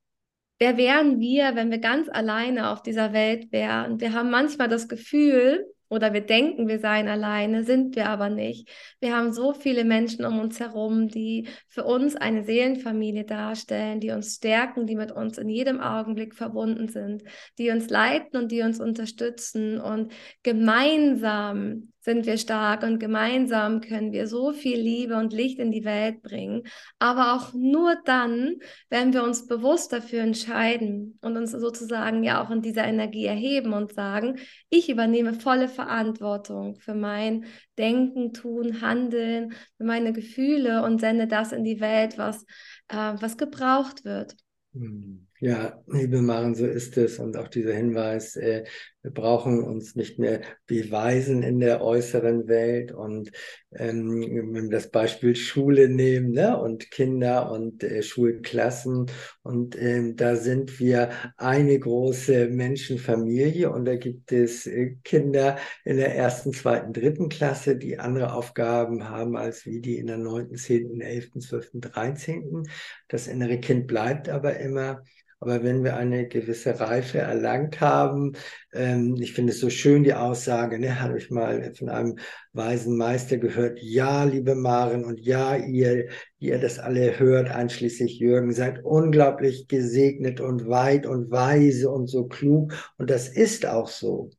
wer 0.61 0.77
wären 0.77 1.19
wir, 1.19 1.57
wenn 1.57 1.71
wir 1.71 1.79
ganz 1.79 2.09
alleine 2.09 2.71
auf 2.71 2.83
dieser 2.83 3.13
Welt 3.13 3.51
wären? 3.51 4.01
Wir 4.01 4.13
haben 4.13 4.31
manchmal 4.31 4.69
das 4.69 4.89
Gefühl, 4.89 5.67
oder 5.89 6.13
wir 6.13 6.21
denken, 6.21 6.69
wir 6.69 6.79
seien 6.79 7.09
alleine, 7.09 7.65
sind 7.65 7.97
wir 7.97 8.09
aber 8.09 8.31
nicht. 8.31 8.69
Wir 9.01 9.17
haben 9.17 9.33
so 9.33 9.53
viele 9.53 9.85
Menschen 9.85 10.25
um 10.25 10.39
uns 10.39 10.61
herum, 10.61 11.09
die 11.09 11.49
für 11.69 11.83
uns 11.83 12.15
eine 12.15 12.45
Seelenfamilie 12.45 13.25
darstellen, 13.25 13.99
die 13.99 14.13
uns 14.13 14.37
stärken, 14.37 14.87
die 14.87 14.95
mit 14.95 15.11
uns 15.11 15.37
in 15.37 15.49
jedem 15.49 15.81
Augenblick 15.81 16.37
verbunden 16.37 16.89
sind, 16.89 17.25
die 17.59 17.71
uns 17.71 17.91
leiten 17.91 18.39
und 18.39 18.53
die 18.53 18.63
uns 18.63 18.81
unterstützen 18.81 19.81
und 19.81 20.13
gemeinsam 20.45 21.93
sind 22.01 22.25
wir 22.27 22.39
stark 22.39 22.83
und 22.83 22.99
gemeinsam 22.99 23.81
können 23.81 24.13
wir 24.13 24.27
so 24.27 24.53
viel 24.53 24.79
Liebe 24.79 25.17
und 25.17 25.33
Licht 25.33 25.59
in 25.59 25.71
die 25.71 25.85
Welt 25.85 26.23
bringen. 26.23 26.63
Aber 26.99 27.35
auch 27.35 27.53
nur 27.53 27.97
dann, 28.05 28.57
wenn 28.89 29.13
wir 29.13 29.23
uns 29.23 29.47
bewusst 29.47 29.93
dafür 29.93 30.23
entscheiden 30.23 31.19
und 31.21 31.37
uns 31.37 31.53
sozusagen 31.53 32.25
ja 32.25 32.43
auch 32.43 32.51
in 32.51 32.63
dieser 32.63 32.85
Energie 32.85 33.27
erheben 33.27 33.75
und 33.75 33.93
sagen, 33.93 34.39
ich 34.71 34.89
übernehme 34.89 35.35
volle 35.35 35.69
Verantwortung 35.69 36.77
für 36.77 36.95
mein 36.95 37.45
Denken, 37.77 38.33
Tun, 38.33 38.81
Handeln, 38.81 39.53
für 39.77 39.85
meine 39.85 40.13
Gefühle 40.13 40.83
und 40.83 41.01
sende 41.01 41.27
das 41.27 41.53
in 41.53 41.65
die 41.65 41.81
Welt, 41.81 42.17
was, 42.17 42.45
äh, 42.89 43.15
was 43.21 43.37
gebraucht 43.37 44.05
wird. 44.05 44.37
Hm. 44.73 45.27
Ja, 45.43 45.83
liebe 45.87 46.21
Maren, 46.21 46.55
so 46.55 46.67
ist 46.67 46.99
es. 46.99 47.19
Und 47.19 47.39
auch 47.39 47.49
dieser 47.49 47.73
Hinweis, 47.73 48.37
äh, 48.37 48.65
wir 49.01 49.11
brauchen 49.11 49.65
uns 49.65 49.97
nicht 49.97 50.19
mehr 50.19 50.43
beweisen 50.67 51.43
in 51.43 51.61
der 51.61 51.81
äußeren 51.81 52.47
Welt. 52.47 52.93
Und 52.93 53.33
ähm, 53.73 54.21
wenn 54.21 54.53
wir 54.53 54.69
das 54.69 54.91
Beispiel 54.91 55.35
Schule 55.35 55.89
nehmen 55.89 56.33
ne? 56.33 56.61
und 56.61 56.91
Kinder 56.91 57.51
und 57.51 57.83
äh, 57.83 58.03
Schulklassen. 58.03 59.07
Und 59.43 59.81
ähm, 59.81 60.15
da 60.15 60.37
sind 60.37 60.79
wir 60.79 61.09
eine 61.39 61.79
große 61.79 62.49
Menschenfamilie. 62.49 63.71
Und 63.71 63.87
da 63.87 63.97
gibt 63.97 64.33
es 64.33 64.67
äh, 64.67 64.97
Kinder 65.05 65.57
in 65.87 65.97
der 65.97 66.15
ersten, 66.15 66.53
zweiten, 66.53 66.93
dritten 66.93 67.31
Klasse, 67.31 67.79
die 67.79 67.99
andere 67.99 68.35
Aufgaben 68.35 69.09
haben 69.09 69.39
als 69.39 69.65
wie 69.65 69.81
die 69.81 69.97
in 69.97 70.09
der 70.09 70.19
neunten, 70.19 70.57
zehnten, 70.57 71.01
elften, 71.01 71.41
zwölften, 71.41 71.81
dreizehnten. 71.81 72.69
Das 73.09 73.27
innere 73.27 73.59
Kind 73.59 73.87
bleibt 73.87 74.29
aber 74.29 74.61
immer. 74.61 75.03
Aber 75.43 75.63
wenn 75.63 75.83
wir 75.85 75.97
eine 75.97 76.29
gewisse 76.29 76.79
Reife 76.79 77.19
erlangt 77.19 77.81
haben, 77.81 78.35
ähm, 78.75 79.17
ich 79.19 79.33
finde 79.33 79.53
es 79.53 79.61
so 79.61 79.71
schön, 79.71 80.05
die 80.05 80.13
Aussage, 80.13 80.79
ne, 80.79 81.01
habe 81.01 81.17
ich 81.17 81.31
mal 81.31 81.75
von 81.75 81.89
einem 81.89 82.19
weisen 82.53 82.97
Meister 82.99 83.39
gehört, 83.39 83.79
ja, 83.81 84.25
liebe 84.25 84.55
Maren 84.55 85.05
und 85.05 85.19
ja, 85.19 85.57
ihr, 85.57 86.09
ihr 86.39 86.59
das 86.59 86.79
alle 86.79 87.19
hört, 87.19 87.51
einschließlich 87.51 88.19
Jürgen, 88.19 88.53
seid 88.53 88.85
unglaublich 88.85 89.67
gesegnet 89.67 90.41
und 90.41 90.69
weit 90.69 91.07
und 91.07 91.31
weise 91.31 91.91
und 91.91 92.07
so 92.09 92.27
klug. 92.29 92.75
Und 92.99 93.09
das 93.09 93.29
ist 93.29 93.65
auch 93.65 93.89
so. 93.89 94.31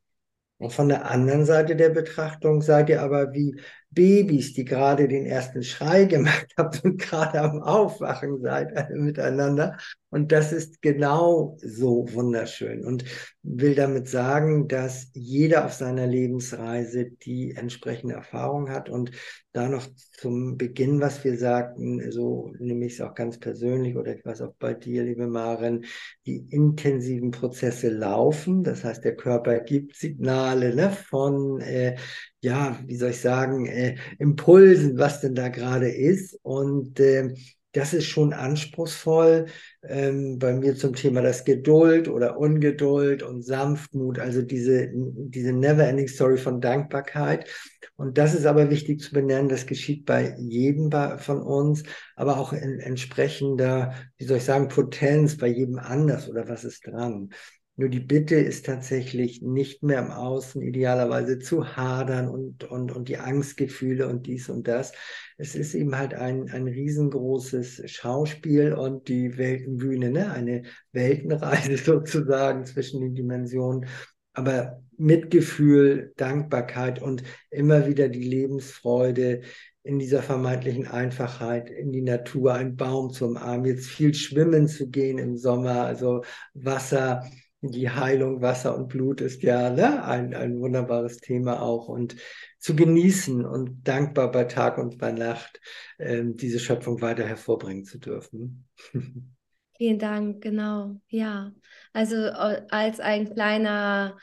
Und 0.60 0.72
von 0.72 0.90
der 0.90 1.10
anderen 1.10 1.46
Seite 1.46 1.76
der 1.76 1.90
Betrachtung 1.90 2.62
seid 2.62 2.90
ihr 2.90 3.02
aber 3.02 3.34
wie 3.34 3.60
Babys, 3.92 4.54
die 4.54 4.64
gerade 4.66 5.08
den 5.08 5.26
ersten 5.26 5.64
Schrei 5.64 6.06
gemacht 6.06 6.48
haben 6.58 6.80
und 6.84 6.98
gerade 6.98 7.42
am 7.42 7.62
Aufwachen 7.62 8.42
seid 8.42 8.76
alle 8.76 8.96
miteinander. 8.96 9.78
Und 10.10 10.34
das 10.34 10.52
ist 10.52 10.82
genau 10.82 11.58
so 11.62 12.06
wunderschön 12.12 12.84
und 12.84 13.06
will 13.44 13.76
damit 13.76 14.10
sagen, 14.10 14.68
dass 14.68 15.10
jeder 15.14 15.66
auf 15.66 15.74
seiner 15.74 16.06
Lebensreise 16.06 17.06
die 17.06 17.56
entsprechende 17.56 18.16
Erfahrung 18.16 18.70
hat 18.70 18.90
und 18.90 19.12
da 19.54 19.70
noch 19.70 19.88
zum 20.18 20.58
Beginn, 20.58 21.00
was 21.00 21.24
wir 21.24 21.38
sagten, 21.38 22.12
so 22.12 22.54
nehme 22.60 22.86
ich 22.86 22.94
es 22.94 23.02
auch 23.02 23.16
ganz 23.16 23.40
persönlich 23.40 23.96
oder 23.96 24.16
ich 24.16 24.26
weiß 24.26 24.42
auch 24.42 24.54
bei 24.60 24.74
dir, 24.74 25.04
liebe 25.04 25.28
Maren, 25.28 25.86
die 26.26 26.46
intensiven 26.50 27.32
Prozesse 27.32 27.90
laufen. 27.90 28.64
Das 28.64 28.84
heißt, 28.84 29.04
der 29.06 29.16
Körper 29.16 29.60
gibt 29.62 29.96
Signale 29.96 30.76
ne, 30.76 30.92
von 30.92 31.62
äh, 31.62 31.96
ja, 32.42 32.80
wie 32.86 32.96
soll 32.96 33.12
ich 33.12 33.22
sagen, 33.22 33.68
äh, 33.68 33.96
Impulsen, 34.20 34.98
was 34.98 35.22
denn 35.22 35.36
da 35.36 35.50
gerade 35.50 35.90
ist. 35.90 36.40
Und 36.42 37.00
äh, 37.00 37.36
das 37.74 37.94
ist 37.94 38.08
schon 38.08 38.34
anspruchsvoll. 38.34 39.46
Ähm, 39.84 40.40
bei 40.40 40.54
mir 40.54 40.76
zum 40.76 40.94
Thema 40.94 41.22
das 41.22 41.46
Geduld 41.46 42.08
oder 42.08 42.38
Ungeduld 42.38 43.24
und 43.24 43.44
Sanftmut, 43.44 44.20
also 44.20 44.42
diese, 44.42 44.90
diese 44.94 45.54
Never-Ending 45.54 46.08
Story 46.08 46.38
von 46.38 46.62
Dankbarkeit. 46.62 47.48
Und 47.96 48.18
das 48.18 48.34
ist 48.34 48.46
aber 48.46 48.70
wichtig 48.70 49.00
zu 49.00 49.14
benennen, 49.14 49.48
das 49.48 49.68
geschieht 49.68 50.06
bei 50.06 50.36
jedem 50.40 50.92
von 51.20 51.42
uns, 51.42 51.84
aber 52.16 52.38
auch 52.38 52.52
in 52.52 52.80
entsprechender, 52.80 53.94
wie 54.18 54.26
soll 54.26 54.38
ich 54.38 54.46
sagen, 54.46 54.68
Potenz 54.68 55.38
bei 55.38 55.48
jedem 55.48 55.78
anders 55.78 56.28
oder 56.28 56.50
was 56.50 56.64
ist 56.64 56.88
dran. 56.88 57.30
Nur 57.78 57.90
die 57.90 58.00
Bitte 58.00 58.36
ist 58.36 58.66
tatsächlich 58.66 59.42
nicht 59.42 59.82
mehr 59.82 60.00
im 60.00 60.12
Außen 60.12 60.62
idealerweise 60.62 61.40
zu 61.40 61.76
hadern 61.76 62.28
und, 62.28 62.66
und, 62.66 62.92
und 62.92 63.08
die 63.08 63.18
Angstgefühle 63.18 64.08
und 64.08 64.28
dies 64.28 64.50
und 64.50 64.68
das. 64.68 64.92
Es 65.38 65.56
ist 65.56 65.74
eben 65.74 65.98
halt 65.98 66.14
ein, 66.14 66.50
ein 66.52 66.68
riesengroßes 66.68 67.90
Schauspiel 67.90 68.74
und 68.74 69.08
die 69.08 69.38
Weltenbühne, 69.38 70.12
ne? 70.12 70.32
eine 70.32 70.64
Weltenreise 70.92 71.78
sozusagen 71.84 72.66
zwischen 72.66 73.02
den 73.02 73.16
Dimensionen. 73.16 73.88
Aber 74.34 74.82
Mitgefühl, 74.98 76.14
Dankbarkeit 76.18 77.02
und 77.02 77.24
immer 77.50 77.88
wieder 77.88 78.10
die 78.10 78.24
Lebensfreude 78.24 79.42
in 79.84 79.98
dieser 79.98 80.22
vermeintlichen 80.22 80.88
Einfachheit, 80.88 81.70
in 81.70 81.92
die 81.92 82.04
Natur, 82.04 82.54
einen 82.54 82.76
Baum 82.76 83.12
zu 83.12 83.26
umarmen, 83.26 83.66
jetzt 83.66 83.88
viel 83.88 84.14
schwimmen 84.14 84.68
zu 84.68 84.90
gehen 84.90 85.18
im 85.18 85.38
Sommer, 85.38 85.82
also 85.86 86.24
Wasser 86.54 87.24
die 87.62 87.90
Heilung, 87.90 88.42
Wasser 88.42 88.76
und 88.76 88.90
Blut 88.90 89.22
ist 89.22 89.44
ja 89.44 89.70
ne, 89.70 90.04
ein, 90.04 90.34
ein 90.34 90.60
wunderbares 90.60 91.18
Thema 91.18 91.62
auch 91.62 91.88
und 91.88 92.16
zu 92.58 92.76
genießen 92.76 93.46
und 93.46 93.88
dankbar 93.88 94.32
bei 94.32 94.46
Tag 94.46 94.78
und 94.80 94.98
bei 94.98 95.12
Nacht 95.12 95.62
ähm, 96.00 96.36
diese 96.36 96.60
Schöpfung 96.60 97.02
weiter 97.02 97.24
hervorbringen 97.24 97.86
zu 97.86 98.00
dürfen. 98.00 98.68
Vielen 99.78 100.00
Dank, 100.00 100.42
genau, 100.42 101.02
ja. 101.08 101.52
Also 101.94 102.16
als 102.16 103.00
ein 103.00 103.34
kleiner, 103.34 104.18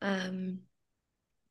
ähm, 0.00 0.66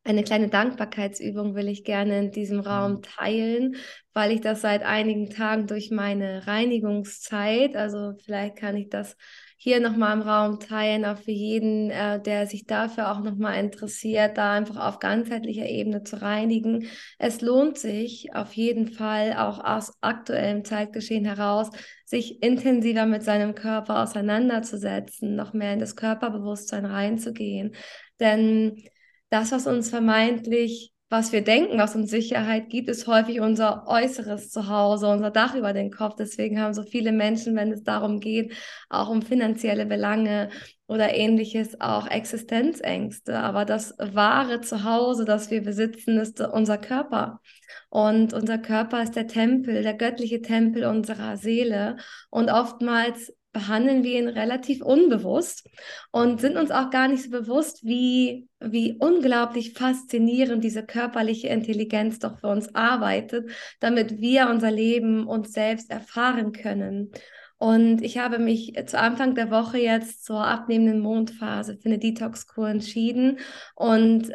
eine 0.04 0.24
kleine 0.24 0.50
Dankbarkeitsübung 0.50 1.54
will 1.54 1.68
ich 1.68 1.84
gerne 1.84 2.20
in 2.20 2.32
diesem 2.32 2.60
Raum 2.60 2.94
mhm. 2.94 3.02
teilen, 3.04 3.76
weil 4.14 4.32
ich 4.32 4.42
das 4.42 4.62
seit 4.62 4.82
einigen 4.82 5.30
Tagen 5.30 5.68
durch 5.68 5.92
meine 5.92 6.48
Reinigungszeit, 6.48 7.76
also 7.76 8.14
vielleicht 8.24 8.56
kann 8.56 8.78
ich 8.78 8.90
das 8.90 9.16
hier 9.64 9.80
nochmal 9.80 10.18
im 10.18 10.24
Raum 10.24 10.60
teilen, 10.60 11.06
auch 11.06 11.20
für 11.20 11.30
jeden, 11.30 11.92
äh, 11.92 12.20
der 12.20 12.48
sich 12.48 12.66
dafür 12.66 13.12
auch 13.12 13.20
nochmal 13.20 13.64
interessiert, 13.64 14.36
da 14.36 14.54
einfach 14.54 14.78
auf 14.78 14.98
ganzheitlicher 14.98 15.68
Ebene 15.68 16.02
zu 16.02 16.20
reinigen. 16.20 16.88
Es 17.20 17.42
lohnt 17.42 17.78
sich 17.78 18.34
auf 18.34 18.54
jeden 18.54 18.88
Fall 18.88 19.36
auch 19.38 19.64
aus 19.64 19.94
aktuellem 20.02 20.66
Zeitgeschehen 20.66 21.26
heraus, 21.26 21.70
sich 22.06 22.42
intensiver 22.42 23.06
mit 23.06 23.22
seinem 23.22 23.54
Körper 23.54 24.02
auseinanderzusetzen, 24.02 25.36
noch 25.36 25.54
mehr 25.54 25.74
in 25.74 25.80
das 25.80 25.96
Körperbewusstsein 25.96 26.86
reinzugehen. 26.86 27.76
Denn 28.20 28.82
das, 29.30 29.52
was 29.52 29.68
uns 29.68 29.92
vermeintlich 29.92 30.91
was 31.12 31.34
wir 31.34 31.44
denken, 31.44 31.78
was 31.78 31.94
uns 31.94 32.10
Sicherheit 32.10 32.70
gibt, 32.70 32.88
ist 32.88 33.06
häufig 33.06 33.42
unser 33.42 33.86
äußeres 33.86 34.50
Zuhause, 34.50 35.08
unser 35.08 35.30
Dach 35.30 35.56
über 35.56 35.74
den 35.74 35.92
Kopf. 35.92 36.16
Deswegen 36.18 36.62
haben 36.62 36.74
so 36.74 36.84
viele 36.84 37.12
Menschen, 37.12 37.54
wenn 37.58 37.74
es 37.74 37.84
darum 37.84 38.22
geht, 38.22 38.56
auch 38.90 39.10
um 39.10 39.22
finanzielle 39.22 39.86
Belange 39.86 40.50
oder 40.88 41.14
ähnliches, 41.14 41.82
auch 41.82 42.08
Existenzängste. 42.08 43.38
Aber 43.38 43.66
das 43.66 43.94
wahre 44.00 44.62
Zuhause, 44.62 45.26
das 45.26 45.52
wir 45.52 45.62
besitzen, 45.62 46.18
ist 46.18 46.40
unser 46.40 46.78
Körper. 46.78 47.42
Und 47.90 48.34
unser 48.34 48.58
Körper 48.58 49.04
ist 49.04 49.18
der 49.18 49.28
Tempel, 49.28 49.84
der 49.84 49.96
göttliche 49.96 50.42
Tempel 50.42 50.86
unserer 50.86 51.36
Seele. 51.36 51.98
Und 52.30 52.50
oftmals 52.50 53.34
behandeln 53.52 54.04
wir 54.04 54.20
ihn 54.20 54.30
relativ 54.30 54.82
unbewusst 54.82 55.68
und 56.12 56.40
sind 56.40 56.58
uns 56.58 56.72
auch 56.72 56.90
gar 56.90 57.08
nicht 57.08 57.24
so 57.24 57.30
bewusst, 57.30 57.84
wie, 57.84 58.48
wie 58.60 58.98
unglaublich 59.00 59.74
faszinierend 59.74 60.64
diese 60.64 60.86
körperliche 60.86 61.50
Intelligenz 61.50 62.20
doch 62.20 62.40
für 62.40 62.48
uns 62.48 62.74
arbeitet, 62.76 63.50
damit 63.80 64.20
wir 64.20 64.50
unser 64.50 64.72
Leben 64.72 65.28
uns 65.28 65.52
selbst 65.52 65.92
erfahren 65.92 66.54
können. 66.54 67.12
Und 67.58 68.02
ich 68.02 68.18
habe 68.18 68.40
mich 68.40 68.74
zu 68.88 68.98
Anfang 68.98 69.36
der 69.36 69.52
Woche 69.52 69.78
jetzt 69.78 70.26
zur 70.26 70.48
abnehmenden 70.48 71.00
Mondphase 71.00 71.78
für 71.78 71.90
eine 71.90 72.00
Detox-Kur 72.00 72.70
entschieden 72.70 73.38
und 73.76 74.32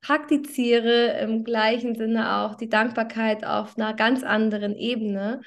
praktiziere 0.00 1.18
im 1.20 1.44
gleichen 1.44 1.94
Sinne 1.94 2.38
auch 2.38 2.54
die 2.56 2.68
Dankbarkeit 2.68 3.44
auf 3.44 3.76
einer 3.76 3.94
ganz 3.94 4.22
anderen 4.22 4.74
Ebene. 4.74 5.42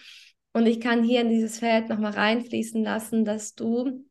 Und 0.55 0.67
ich 0.67 0.79
kann 0.79 1.03
hier 1.03 1.19
in 1.19 1.27
dieses 1.27 1.59
Feld 1.59 1.89
nochmal 1.89 2.13
reinfließen 2.13 2.81
lassen, 2.81 3.25
dass 3.25 3.56
du 3.56 4.06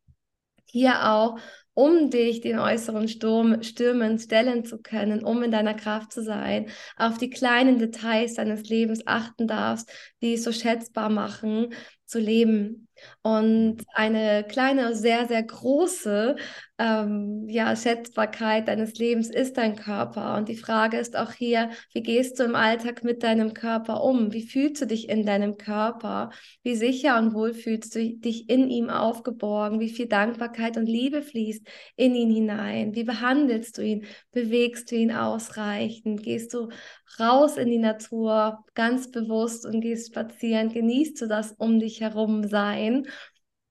hier 0.67 1.11
auch, 1.11 1.39
um 1.73 2.11
dich 2.11 2.43
den 2.43 2.59
äußeren 2.59 3.09
Sturm, 3.09 3.63
Stürmen 3.63 4.19
stellen 4.19 4.63
zu 4.63 4.83
können, 4.83 5.25
um 5.25 5.43
in 5.43 5.51
deiner 5.51 5.73
Kraft 5.73 6.13
zu 6.13 6.23
sein, 6.23 6.69
auf 6.99 7.17
die 7.17 7.31
kleinen 7.31 7.79
Details 7.79 8.35
deines 8.35 8.69
Lebens 8.69 9.07
achten 9.07 9.49
darfst, 9.49 9.91
die 10.21 10.35
es 10.35 10.45
so 10.45 10.53
schätzbar 10.53 11.09
machen, 11.09 11.73
zu 12.05 12.19
leben. 12.19 12.89
Und 13.23 13.85
eine 13.95 14.45
kleine, 14.45 14.95
sehr, 14.95 15.27
sehr 15.27 15.43
große 15.43 16.37
ähm, 16.79 17.49
ja, 17.49 17.77
Schätzbarkeit 17.77 18.67
deines 18.67 18.95
Lebens 18.99 19.31
ist 19.31 19.57
dein 19.57 19.77
Körper. 19.77 20.37
Und 20.37 20.49
die 20.49 20.57
Frage 20.57 20.99
ist 20.99 21.17
auch 21.17 21.33
hier, 21.33 21.71
wie 21.93 22.03
gehst 22.03 22.39
du 22.39 22.45
im 22.45 22.57
Alltag 22.57 23.05
mit 23.05 23.23
deinem 23.23 23.55
Körper 23.55 24.03
um? 24.03 24.33
Wie 24.33 24.47
fühlst 24.47 24.83
du 24.83 24.87
dich 24.87 25.09
in 25.09 25.25
deinem 25.25 25.57
Körper? 25.57 26.31
Wie 26.63 26.75
sicher 26.75 27.19
und 27.19 27.33
wohl 27.33 27.55
fühlst 27.55 27.95
du 27.95 28.01
dich 28.19 28.51
in 28.51 28.71
ihm 28.71 28.91
aufgeborgen? 28.91 29.79
Wie 29.81 29.91
viel 29.91 30.07
Dankbarkeit 30.09 30.77
und 30.77 30.87
Liebe 30.87 31.23
fließt 31.23 31.67
in 31.97 32.15
ihn 32.15 32.31
hinein? 32.31 32.95
Wie 32.95 33.05
behandelst 33.05 33.79
du 33.79 33.83
ihn? 33.83 34.07
Bewegst 34.33 34.91
du 34.91 34.97
ihn 34.97 35.13
ausreichend? 35.13 36.23
Gehst 36.23 36.53
du 36.55 36.71
raus 37.19 37.57
in 37.57 37.71
die 37.71 37.79
Natur 37.79 38.65
ganz 38.75 39.11
bewusst 39.11 39.67
und 39.67 39.81
gehst 39.81 40.09
spazieren? 40.09 40.73
Genießt 40.73 41.21
du 41.21 41.27
das 41.27 41.53
um 41.53 41.79
dich 41.81 42.01
herum 42.01 42.47
sein? 42.49 43.07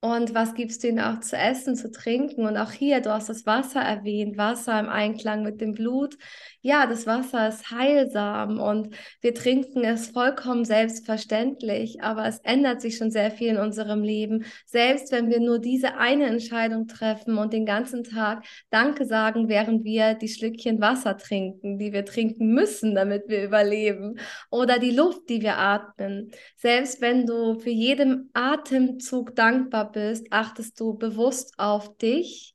Und 0.01 0.35
was 0.35 0.53
gibst 0.53 0.83
du 0.83 0.89
ihnen 0.89 0.99
auch 0.99 1.21
zu 1.21 1.37
essen, 1.37 1.77
zu 1.77 1.89
trinken? 1.89 2.45
Und 2.45 2.57
auch 2.57 2.71
hier, 2.71 2.99
du 2.99 3.11
hast 3.11 3.29
das 3.29 3.45
Wasser 3.45 3.79
erwähnt, 3.79 4.37
Wasser 4.37 4.77
im 4.77 4.89
Einklang 4.89 5.43
mit 5.43 5.61
dem 5.61 5.73
Blut. 5.73 6.17
Ja, 6.65 6.87
das 6.87 7.05
Wasser 7.05 7.49
ist 7.49 7.71
heilsam 7.71 8.57
und 8.61 8.95
wir 9.19 9.33
trinken 9.35 9.83
es 9.83 10.07
vollkommen 10.07 10.63
selbstverständlich, 10.63 12.01
aber 12.01 12.25
es 12.25 12.39
ändert 12.39 12.79
sich 12.81 12.95
schon 12.95 13.11
sehr 13.11 13.31
viel 13.31 13.49
in 13.49 13.57
unserem 13.57 14.01
Leben. 14.01 14.45
Selbst 14.65 15.11
wenn 15.11 15.29
wir 15.29 15.41
nur 15.41 15.59
diese 15.59 15.97
eine 15.97 16.25
Entscheidung 16.27 16.87
treffen 16.87 17.37
und 17.37 17.51
den 17.51 17.65
ganzen 17.65 18.05
Tag 18.05 18.45
Danke 18.69 19.05
sagen, 19.05 19.49
während 19.49 19.83
wir 19.83 20.13
die 20.13 20.29
Schlückchen 20.29 20.79
Wasser 20.79 21.17
trinken, 21.17 21.79
die 21.79 21.91
wir 21.91 22.05
trinken 22.05 22.53
müssen, 22.53 22.95
damit 22.95 23.23
wir 23.27 23.43
überleben. 23.43 24.17
Oder 24.49 24.79
die 24.79 24.91
Luft, 24.91 25.27
die 25.27 25.41
wir 25.41 25.57
atmen. 25.57 26.31
Selbst 26.55 27.01
wenn 27.01 27.25
du 27.25 27.59
für 27.59 27.71
jeden 27.71 28.29
Atemzug 28.31 29.35
dankbar 29.35 29.91
bist, 29.91 30.27
achtest 30.31 30.79
du 30.79 30.93
bewusst 30.93 31.55
auf 31.57 31.97
dich, 31.97 32.53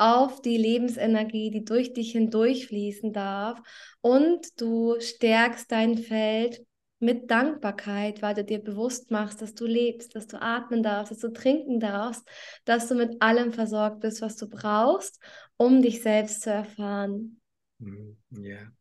auf 0.00 0.40
die 0.40 0.56
Lebensenergie, 0.56 1.50
die 1.50 1.64
durch 1.64 1.92
dich 1.92 2.12
hindurchfließen 2.12 3.12
darf 3.12 3.60
und 4.00 4.60
du 4.60 4.98
stärkst 4.98 5.70
dein 5.70 5.98
Feld 5.98 6.64
mit 7.00 7.30
Dankbarkeit, 7.30 8.22
weil 8.22 8.34
du 8.34 8.44
dir 8.44 8.62
bewusst 8.62 9.10
machst, 9.10 9.42
dass 9.42 9.54
du 9.54 9.66
lebst, 9.66 10.14
dass 10.14 10.26
du 10.26 10.40
atmen 10.40 10.82
darfst, 10.82 11.12
dass 11.12 11.18
du 11.18 11.32
trinken 11.32 11.80
darfst, 11.80 12.26
dass 12.64 12.88
du 12.88 12.94
mit 12.94 13.20
allem 13.20 13.52
versorgt 13.52 14.00
bist, 14.00 14.22
was 14.22 14.36
du 14.36 14.48
brauchst, 14.48 15.22
um 15.56 15.82
dich 15.82 16.02
selbst 16.02 16.42
zu 16.42 16.50
erfahren. 16.50 17.40
Hm, 17.80 18.16
ja, 18.30 18.72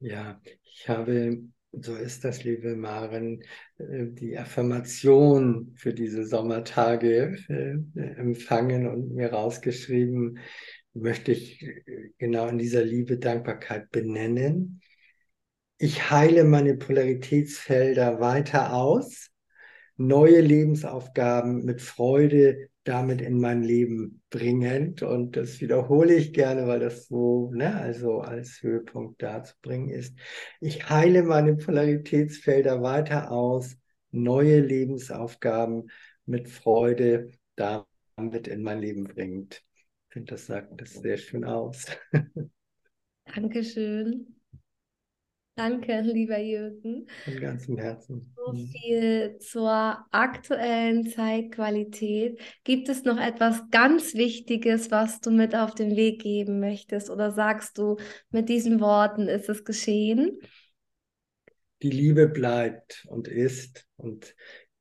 ja, 0.00 0.40
ich 0.62 0.88
habe 0.88 1.42
so 1.80 1.94
ist 1.94 2.24
das, 2.24 2.44
liebe 2.44 2.76
Maren, 2.76 3.42
äh, 3.78 4.06
die 4.06 4.38
Affirmation 4.38 5.72
für 5.76 5.94
diese 5.94 6.26
Sommertage 6.26 7.36
äh, 7.48 8.00
empfangen 8.18 8.86
und 8.86 9.14
mir 9.14 9.32
rausgeschrieben, 9.32 10.38
möchte 10.94 11.32
ich 11.32 11.62
äh, 11.62 12.10
genau 12.18 12.48
in 12.48 12.58
dieser 12.58 12.84
Liebe 12.84 13.18
Dankbarkeit 13.18 13.90
benennen. 13.90 14.80
Ich 15.78 16.10
heile 16.10 16.44
meine 16.44 16.76
Polaritätsfelder 16.76 18.20
weiter 18.20 18.72
aus, 18.72 19.30
neue 19.96 20.40
Lebensaufgaben 20.40 21.64
mit 21.64 21.82
Freude 21.82 22.68
damit 22.84 23.22
in 23.22 23.40
mein 23.40 23.62
Leben 23.62 24.22
bringend. 24.30 25.02
Und 25.02 25.36
das 25.36 25.60
wiederhole 25.60 26.14
ich 26.14 26.32
gerne, 26.32 26.66
weil 26.66 26.80
das 26.80 27.08
so, 27.08 27.50
ne, 27.52 27.74
also 27.74 28.20
als 28.20 28.62
Höhepunkt 28.62 29.22
darzubringen 29.22 29.88
ist. 29.88 30.16
Ich 30.60 30.88
heile 30.88 31.22
meine 31.22 31.56
Polaritätsfelder 31.56 32.82
weiter 32.82 33.30
aus, 33.30 33.76
neue 34.10 34.60
Lebensaufgaben 34.60 35.90
mit 36.26 36.48
Freude 36.48 37.30
damit 37.56 38.48
in 38.48 38.62
mein 38.62 38.80
Leben 38.80 39.04
bringt. 39.04 39.62
Ich 40.08 40.12
finde, 40.12 40.32
das 40.32 40.46
sagt 40.46 40.80
das 40.80 40.92
sehr 40.92 41.16
schön 41.16 41.44
aus. 41.44 41.86
Dankeschön. 43.24 44.33
Danke, 45.56 46.00
lieber 46.00 46.38
Jürgen. 46.38 47.06
Von 47.24 47.40
ganzem 47.40 47.78
Herzen. 47.78 48.34
So 48.34 48.54
viel 48.54 49.38
zur 49.38 50.04
aktuellen 50.10 51.08
Zeitqualität. 51.08 52.40
Gibt 52.64 52.88
es 52.88 53.04
noch 53.04 53.20
etwas 53.20 53.62
ganz 53.70 54.14
Wichtiges, 54.14 54.90
was 54.90 55.20
du 55.20 55.30
mit 55.30 55.54
auf 55.54 55.72
den 55.72 55.94
Weg 55.94 56.22
geben 56.22 56.58
möchtest? 56.58 57.08
Oder 57.08 57.30
sagst 57.30 57.78
du, 57.78 57.96
mit 58.30 58.48
diesen 58.48 58.80
Worten 58.80 59.28
ist 59.28 59.48
es 59.48 59.64
geschehen? 59.64 60.40
Die 61.82 61.90
Liebe 61.90 62.26
bleibt 62.26 63.06
und 63.08 63.28
ist. 63.28 63.86
Und 63.96 64.34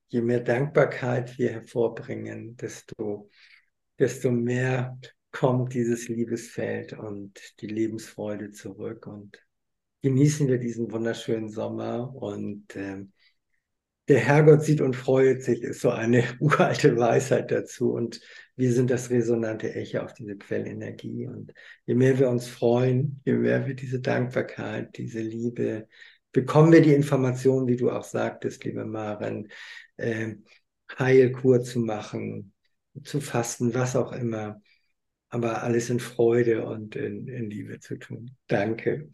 je 0.08 0.22
mehr 0.22 0.40
Dankbarkeit 0.40 1.38
wir 1.38 1.52
hervorbringen, 1.52 2.58
desto, 2.58 3.30
desto 4.00 4.32
mehr 4.32 4.98
kommt 5.32 5.76
dieses 5.76 6.08
Liebesfeld 6.08 6.94
und 6.94 7.40
die 7.60 7.68
Lebensfreude 7.68 8.50
zurück. 8.50 9.06
Und 9.06 9.40
genießen 10.04 10.48
wir 10.48 10.60
diesen 10.60 10.92
wunderschönen 10.92 11.50
Sommer 11.50 12.14
und 12.14 12.76
äh, 12.76 13.06
der 14.10 14.20
Herrgott 14.20 14.64
sieht 14.64 14.82
und 14.82 14.96
freut 14.96 15.44
sich, 15.44 15.62
ist 15.64 15.80
so 15.82 15.90
eine 15.90 16.24
uralte 16.40 16.98
Weisheit 16.98 17.52
dazu. 17.52 17.94
Und 17.94 18.20
wir 18.56 18.74
sind 18.74 18.92
das 18.92 19.10
resonante 19.10 19.74
Echo 19.74 20.00
auf 20.00 20.14
diese 20.14 20.38
Quellenergie. 20.38 21.28
Und 21.28 21.54
je 21.86 21.96
mehr 21.96 22.20
wir 22.20 22.30
uns 22.30 22.48
freuen, 22.48 23.22
je 23.26 23.34
mehr 23.34 23.66
wir 23.66 23.76
diese 23.76 24.02
Dankbarkeit, 24.02 24.98
diese 24.98 25.22
Liebe, 25.22 25.88
bekommen 26.34 26.74
wir 26.74 26.82
die 26.82 26.94
Informationen, 26.94 27.68
wie 27.68 27.78
du 27.78 27.90
auch 27.90 28.04
sagtest, 28.04 28.64
liebe 28.66 28.86
Maren, 28.86 29.50
äh, 29.98 30.36
Heilkur 31.00 31.62
zu 31.64 31.80
machen, 31.80 32.54
zu 33.04 33.22
fasten, 33.22 33.74
was 33.74 33.96
auch 33.96 34.12
immer. 34.12 34.62
Aber 35.34 35.64
alles 35.64 35.90
in 35.90 36.00
Freude 36.00 36.64
und 36.64 36.96
in, 36.96 37.28
in 37.28 37.50
Liebe 37.50 37.80
zu 37.80 37.98
tun. 37.98 38.36
Danke. 38.46 39.10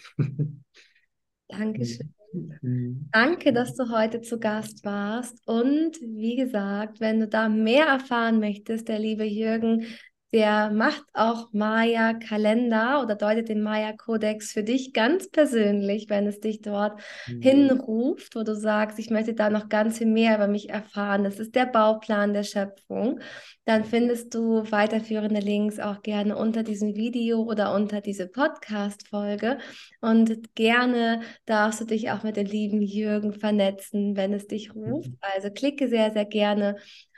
Dankeschön. 1.47 2.13
Mhm. 2.34 3.08
Danke, 3.13 3.53
dass 3.53 3.73
du 3.75 3.89
heute 3.89 4.19
zu 4.19 4.38
Gast 4.38 4.84
warst. 4.84 5.41
Und 5.47 5.95
wie 6.01 6.36
gesagt, 6.36 6.99
wenn 6.99 7.21
du 7.21 7.27
da 7.29 7.47
mehr 7.47 7.86
erfahren 7.86 8.41
möchtest, 8.41 8.89
der 8.89 8.99
liebe 8.99 9.23
Jürgen 9.23 9.86
der 10.32 10.70
macht 10.70 11.04
auch 11.13 11.52
Maya-Kalender 11.54 13.02
oder 13.02 13.15
deutet 13.15 13.50
den 13.50 13.63
Maya-Kodex 13.63 14.52
für 14.52 14.63
dich 14.63 14.94
ganz 14.94 15.30
persönlich, 15.30 16.08
wenn 16.10 16.28
es 16.28 16.39
dich 16.39 16.62
dort 16.62 17.00
mhm. 17.28 17.42
hinruft, 17.42 18.36
wo 18.36 18.44
du 18.44 18.56
sagst, 18.56 19.00
ich 19.00 19.10
möchte 19.10 19.34
da 19.34 19.50
noch 19.50 19.70
ganz 19.70 19.98
viel 19.98 20.08
mehr 20.08 20.36
über 20.36 20.48
mich 20.48 20.70
erfahren. 20.70 21.24
Das 21.24 21.39
ist 21.39 21.56
der 21.56 21.65
Bauplan 21.65 22.34
der 22.34 22.44
Schöpfung. 22.44 23.20
Dann 23.65 23.86
findest 23.86 24.36
du 24.36 24.63
weiterführende 24.72 25.39
Links 25.39 25.80
auch 25.80 26.04
gerne 26.04 26.38
unter 26.38 26.62
diesem 26.62 26.96
Video 26.96 27.42
oder 27.42 27.74
unter 27.74 28.00
diese 28.00 28.28
Podcast-Folge. 28.28 29.58
Und 30.00 30.54
gerne 30.54 31.22
darfst 31.46 31.82
du 31.82 31.86
dich 31.86 32.12
auch 32.12 32.22
mit 32.22 32.38
dem 32.38 32.46
lieben 32.46 32.82
Jürgen 32.82 33.34
vernetzen, 33.34 34.15
wenn 34.15 34.34
es 34.34 34.46
dich 34.46 34.76
ruft. 34.76 35.10
Mhm. 35.10 35.18
Also 35.22 35.50
klicke 35.50 35.88
sehr, 35.88 36.12
sehr 36.12 36.26
gerne 36.26 36.76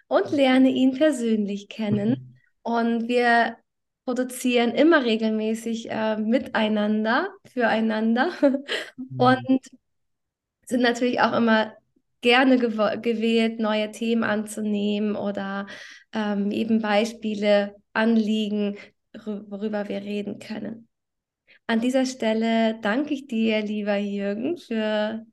und 0.08 0.32
lerne 0.32 0.70
ihn 0.70 0.94
persönlich 0.94 1.68
kennen. 1.68 2.28
Und 2.64 3.08
wir 3.08 3.58
produzieren 4.06 4.72
immer 4.72 5.04
regelmäßig 5.04 5.90
äh, 5.90 6.18
miteinander, 6.18 7.30
füreinander 7.46 8.32
mhm. 8.98 9.20
und 9.20 9.60
sind 10.66 10.82
natürlich 10.82 11.22
auch 11.22 11.34
immer 11.34 11.74
gerne 12.22 12.58
gewählt, 12.58 13.60
neue 13.60 13.92
Themen 13.92 14.24
anzunehmen 14.24 15.16
oder 15.16 15.68
ähm, 16.14 16.52
eben 16.52 16.82
Beispiele, 16.82 17.76
Anliegen, 17.94 18.78
worüber 19.14 19.90
wir 19.90 20.02
reden 20.02 20.40
können. 20.40 20.88
An 21.68 21.82
dieser 21.82 22.06
Stelle 22.06 22.80
danke 22.82 23.14
ich 23.14 23.28
dir, 23.28 23.62
lieber 23.62 23.98
Jürgen, 23.98 24.58
für 24.58 25.26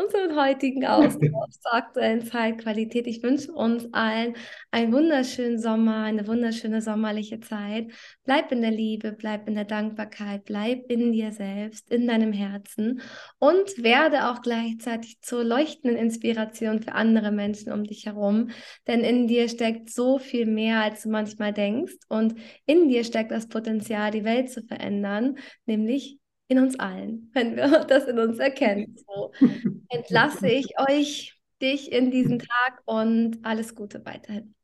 unseren 0.00 0.36
heutigen 0.36 0.86
Austausch 0.86 1.50
zur 1.60 1.74
aktuellen 1.74 2.24
Zeitqualität. 2.24 3.06
Ich 3.06 3.22
wünsche 3.22 3.52
uns 3.52 3.92
allen 3.92 4.34
einen 4.70 4.92
wunderschönen 4.92 5.58
Sommer, 5.58 6.04
eine 6.04 6.26
wunderschöne 6.26 6.80
sommerliche 6.80 7.40
Zeit. 7.40 7.90
Bleib 8.24 8.52
in 8.52 8.62
der 8.62 8.70
Liebe, 8.70 9.12
bleib 9.12 9.48
in 9.48 9.54
der 9.54 9.64
Dankbarkeit, 9.64 10.44
bleib 10.44 10.90
in 10.90 11.12
dir 11.12 11.32
selbst, 11.32 11.90
in 11.90 12.06
deinem 12.06 12.32
Herzen 12.32 13.02
und 13.38 13.82
werde 13.82 14.30
auch 14.30 14.42
gleichzeitig 14.42 15.20
zur 15.20 15.44
leuchtenden 15.44 15.98
Inspiration 15.98 16.80
für 16.82 16.92
andere 16.92 17.32
Menschen 17.32 17.72
um 17.72 17.84
dich 17.84 18.06
herum. 18.06 18.50
Denn 18.86 19.00
in 19.00 19.26
dir 19.26 19.48
steckt 19.48 19.90
so 19.90 20.18
viel 20.18 20.46
mehr, 20.46 20.80
als 20.80 21.02
du 21.02 21.10
manchmal 21.10 21.52
denkst. 21.52 21.96
Und 22.08 22.34
in 22.66 22.88
dir 22.88 23.04
steckt 23.04 23.32
das 23.32 23.48
Potenzial, 23.48 24.10
die 24.10 24.24
Welt 24.24 24.50
zu 24.50 24.62
verändern, 24.62 25.36
nämlich 25.66 26.19
in 26.50 26.58
uns 26.58 26.78
allen, 26.78 27.30
wenn 27.32 27.56
wir 27.56 27.84
das 27.88 28.06
in 28.06 28.18
uns 28.18 28.38
erkennen. 28.38 28.96
So 29.06 29.32
entlasse 29.88 30.48
ich 30.48 30.78
euch, 30.78 31.38
dich 31.62 31.92
in 31.92 32.10
diesen 32.10 32.38
Tag 32.38 32.82
und 32.86 33.38
alles 33.44 33.74
Gute 33.74 34.04
weiterhin. 34.04 34.54